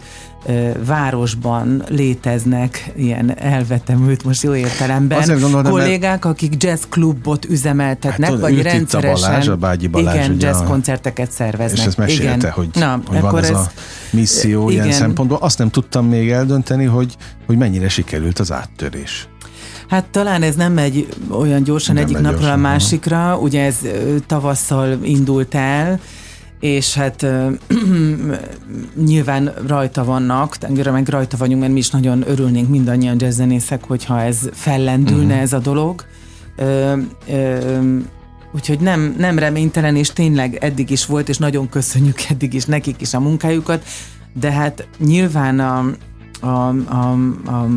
[0.85, 6.25] városban léteznek ilyen elvetemült, most jó értelemben, kollégák, mert...
[6.25, 11.79] akik jazzklubot üzemeltetnek, hát, vagy rendszeresen a Balázs, a Bágyi Balázs, igen, jazz koncerteket szerveznek.
[11.79, 12.51] És ezt mesélte, igen.
[12.51, 13.71] hogy, Na, hogy van ez, ez a
[14.11, 14.83] misszió igen.
[14.85, 15.37] ilyen szempontból.
[15.41, 17.15] Azt nem tudtam még eldönteni, hogy,
[17.45, 19.27] hogy mennyire sikerült az áttörés.
[19.87, 23.75] Hát talán ez nem megy olyan gyorsan nem egyik napról gyorsan, a másikra, ugye ez
[24.27, 25.99] tavasszal indult el,
[26.63, 27.25] és hát
[29.05, 34.49] nyilván rajta vannak, meg rajta vagyunk, mert mi is nagyon örülnénk mindannyian jazzzenészek, hogyha ez
[34.53, 35.41] fellendülne uh-huh.
[35.41, 36.05] ez a dolog.
[36.55, 36.97] Ö,
[37.29, 37.79] ö,
[38.53, 43.01] úgyhogy nem, nem reménytelen, és tényleg eddig is volt, és nagyon köszönjük eddig is nekik
[43.01, 43.83] is a munkájukat,
[44.33, 45.85] de hát nyilván a,
[46.41, 47.11] a, a,
[47.45, 47.67] a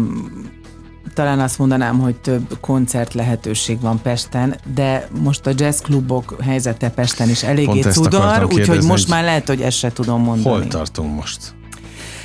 [1.16, 7.28] talán azt mondanám, hogy több koncert lehetőség van Pesten, de most a jazzklubok helyzete Pesten
[7.28, 10.56] is eléggé cudar, úgyhogy most már lehet, hogy ezt se tudom mondani.
[10.56, 11.54] Hol tartunk most?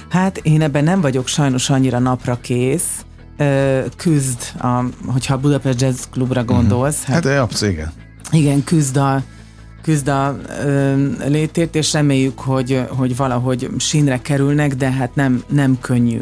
[0.09, 3.05] Hát én ebben nem vagyok sajnos annyira napra kész.
[3.95, 6.53] Küzd, a, hogyha a Budapest Jazz Klubra mhm.
[6.53, 6.99] gondolsz.
[6.99, 7.15] Uh-huh.
[7.15, 7.91] Hát, hát abszolút, igen.
[8.31, 9.23] Igen, küzd a
[9.81, 15.77] küzd a ö, létért, és reméljük, hogy, hogy valahogy sínre kerülnek, de hát nem, nem
[15.79, 16.19] könnyű.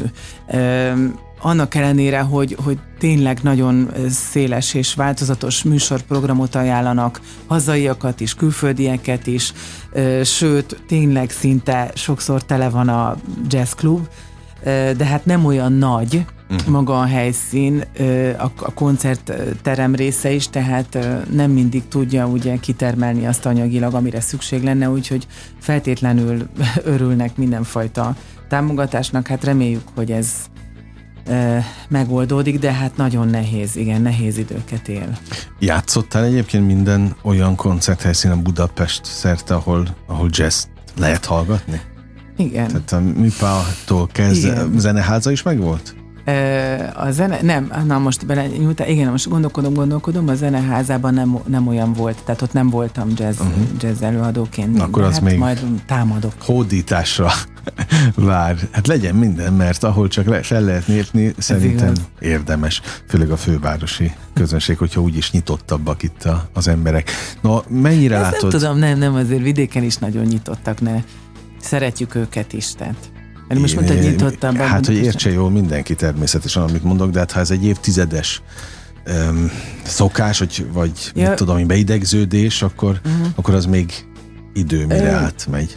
[0.52, 0.92] Ö,
[1.40, 9.52] annak ellenére, hogy, hogy tényleg nagyon széles és változatos műsorprogramot ajánlanak, hazaiakat is, külföldieket is,
[10.24, 13.16] sőt, tényleg szinte sokszor tele van a
[13.48, 14.08] jazzklub,
[14.96, 16.68] de hát nem olyan nagy uh-huh.
[16.68, 17.84] maga a helyszín,
[18.36, 20.98] a koncertterem része is, tehát
[21.32, 25.26] nem mindig tudja ugye kitermelni azt anyagilag, amire szükség lenne, úgyhogy
[25.58, 26.48] feltétlenül
[26.84, 28.16] örülnek mindenfajta
[28.48, 30.49] támogatásnak, hát reméljük, hogy ez
[31.88, 35.18] megoldódik, de hát nagyon nehéz, igen, nehéz időket él.
[35.58, 40.64] Játszottál egyébként minden olyan koncerthelyszínen Budapest szerte, ahol, ahol jazz
[40.98, 41.80] lehet hallgatni?
[42.36, 42.66] Igen.
[42.66, 45.94] Tehát a műpától kezdve zeneháza is megvolt?
[46.94, 51.66] A zene, nem, na most bele nyújtál, igen, most gondolkodom, gondolkodom, a zeneházában nem, nem
[51.66, 53.64] olyan volt, tehát ott nem voltam jazz, uh-huh.
[53.80, 54.76] jazz előadóként.
[54.76, 56.32] Na, akkor az hát még majd támadok.
[56.40, 57.30] Hódításra
[58.14, 58.56] vár.
[58.70, 64.12] Hát legyen minden, mert ahol csak le, fel lehet nézni, szerintem érdemes, főleg a fővárosi
[64.34, 67.10] közönség, hogyha úgyis nyitottabbak itt a, az emberek.
[67.40, 68.50] No, mennyire Ezt látod?
[68.50, 71.02] Nem tudom, nem, nem, azért vidéken is nagyon nyitottak, ne
[71.60, 73.10] szeretjük őket is, tehát
[73.50, 74.54] mert most mondta, hogy nyitottam.
[74.54, 78.42] Hát, hogy értse jól mindenki természetesen, amit mondok, de hát ha ez egy évtizedes
[79.06, 79.50] um,
[79.82, 81.28] szokás, vagy, vagy ja.
[81.28, 83.26] mit tudom, beidegződés, akkor, uh-huh.
[83.34, 83.92] akkor az még
[84.54, 85.76] idő, mire Ö, átmegy.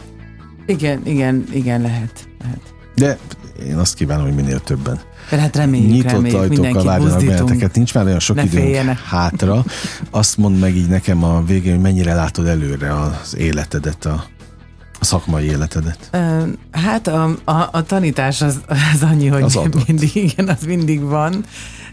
[0.66, 2.60] Igen, igen, igen, lehet, lehet.
[2.94, 3.18] De
[3.66, 5.00] én azt kívánom, hogy minél többen.
[5.30, 7.74] De hát reméljük, Nyitott reméljük, ajtókkal várjanak benneteket.
[7.74, 8.98] Nincs már olyan sok időnk féljenek.
[9.00, 9.64] hátra.
[10.10, 14.24] Azt mondd meg így nekem a végén, hogy mennyire látod előre az életedet, a,
[15.00, 16.10] a szakmai életedet?
[16.70, 18.60] Hát a, a, a tanítás az,
[18.94, 21.44] az annyi, hogy az mindig, igen, az mindig van.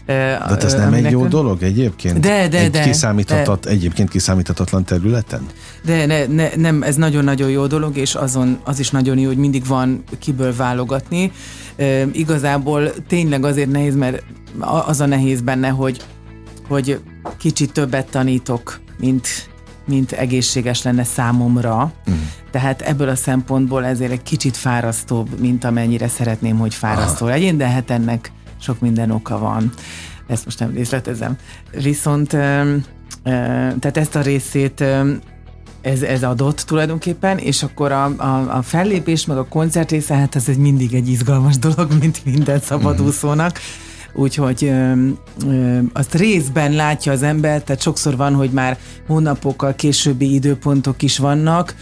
[0.06, 2.20] De hát ez nem egy jó dolog egyébként?
[2.20, 2.82] De, de, egy de.
[2.82, 3.70] Kiszámíthatat, de.
[3.70, 5.46] Egyébként kiszámíthatatlan területen?
[5.84, 9.36] De ne, ne, nem, ez nagyon-nagyon jó dolog, és azon az is nagyon jó, hogy
[9.36, 11.32] mindig van kiből válogatni.
[11.76, 14.22] E, igazából tényleg azért nehéz, mert
[14.86, 16.00] az a nehéz benne, hogy,
[16.68, 17.00] hogy
[17.38, 19.28] kicsit többet tanítok, mint,
[19.86, 21.92] mint egészséges lenne számomra.
[22.06, 22.22] Uh-huh.
[22.50, 27.34] Tehát ebből a szempontból ezért egy kicsit fárasztóbb, mint amennyire szeretném, hogy fárasztó Aha.
[27.34, 28.32] legyen, de hát ennek
[28.62, 29.72] sok minden oka van.
[30.26, 31.36] Ezt most nem részletezem.
[31.82, 34.84] Viszont tehát ezt a részét
[35.80, 40.36] ez, ez adott tulajdonképpen, és akkor a, a, a fellépés, meg a koncert része, hát
[40.36, 43.58] ez egy mindig egy izgalmas dolog, mint minden szabadúszónak.
[44.14, 44.92] Úgyhogy ö,
[45.46, 51.18] ö, azt részben látja az ember, tehát sokszor van, hogy már hónapokkal későbbi időpontok is
[51.18, 51.74] vannak,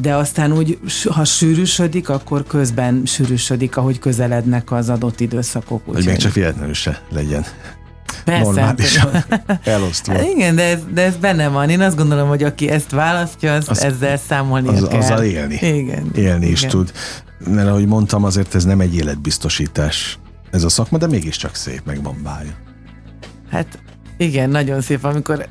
[0.00, 0.78] de aztán úgy,
[1.10, 5.82] ha sűrűsödik, akkor közben sűrűsödik, ahogy közelednek az adott időszakok.
[5.84, 7.44] Hogy még csak véletlenül se legyen.
[8.24, 8.42] Persze.
[8.42, 9.24] Normálisan
[9.64, 10.12] elosztva.
[10.12, 11.70] Hát igen, de ez, de ez benne van.
[11.70, 14.98] Én azt gondolom, hogy aki ezt választja, az, az ezzel számolni az, kell.
[14.98, 15.54] Azzal élni.
[15.54, 16.10] Igen.
[16.14, 16.52] Élni igen.
[16.52, 16.92] is tud.
[17.46, 20.18] Mert ahogy mondtam, azért ez nem egy életbiztosítás
[20.50, 22.52] ez a szakma, de mégiscsak szép, meg van bája.
[23.50, 23.78] Hát
[24.16, 25.46] igen, nagyon szép, amikor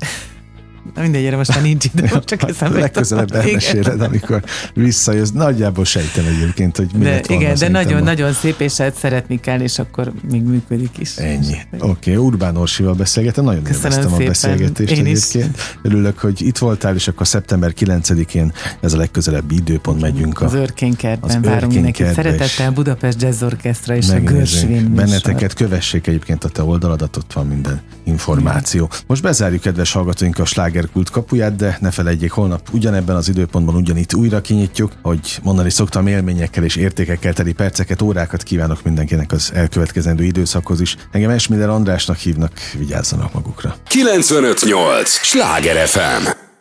[0.94, 4.42] Na mindegy, erre most már nincs idő, csak eszembe Legközelebb elmeséled, amikor
[4.74, 5.30] visszajössz.
[5.30, 9.60] Nagyjából sejtem egyébként, hogy mi de, Igen, de nagyon, nagyon szép, és hát szeretni kell,
[9.60, 11.16] és akkor még működik is.
[11.16, 11.56] Ennyi.
[11.78, 12.16] Oké, okay.
[12.16, 14.26] Urbán Orsival beszélgetem, nagyon Köszönöm élveztem szépen.
[14.26, 15.56] a beszélgetést Én egyébként.
[15.56, 15.78] Is.
[15.82, 20.40] Örülök, hogy itt voltál, és akkor szeptember 9-én ez a legközelebbi időpont megyünk.
[20.40, 22.12] A, az Örkénykertben várunk mindenkit.
[22.12, 27.46] Szeretettel Budapest Jazz Orchestra és a Görsvén Benneteket kövessék egyébként a te oldaladat, ott van
[27.46, 28.90] minden információ.
[29.06, 33.74] Most bezárjuk, kedves hallgatóink, a sláger slágerkult kapuját, de ne felejtjék, holnap ugyanebben az időpontban
[33.74, 39.50] ugyanitt újra kinyitjuk, hogy mondani szoktam élményekkel és értékekkel teli perceket, órákat kívánok mindenkinek az
[39.54, 40.96] elkövetkezendő időszakhoz is.
[41.10, 43.74] Engem Esmiller Andrásnak hívnak, vigyázzanak magukra.
[43.86, 45.10] 958!
[45.10, 46.51] Sláger FM!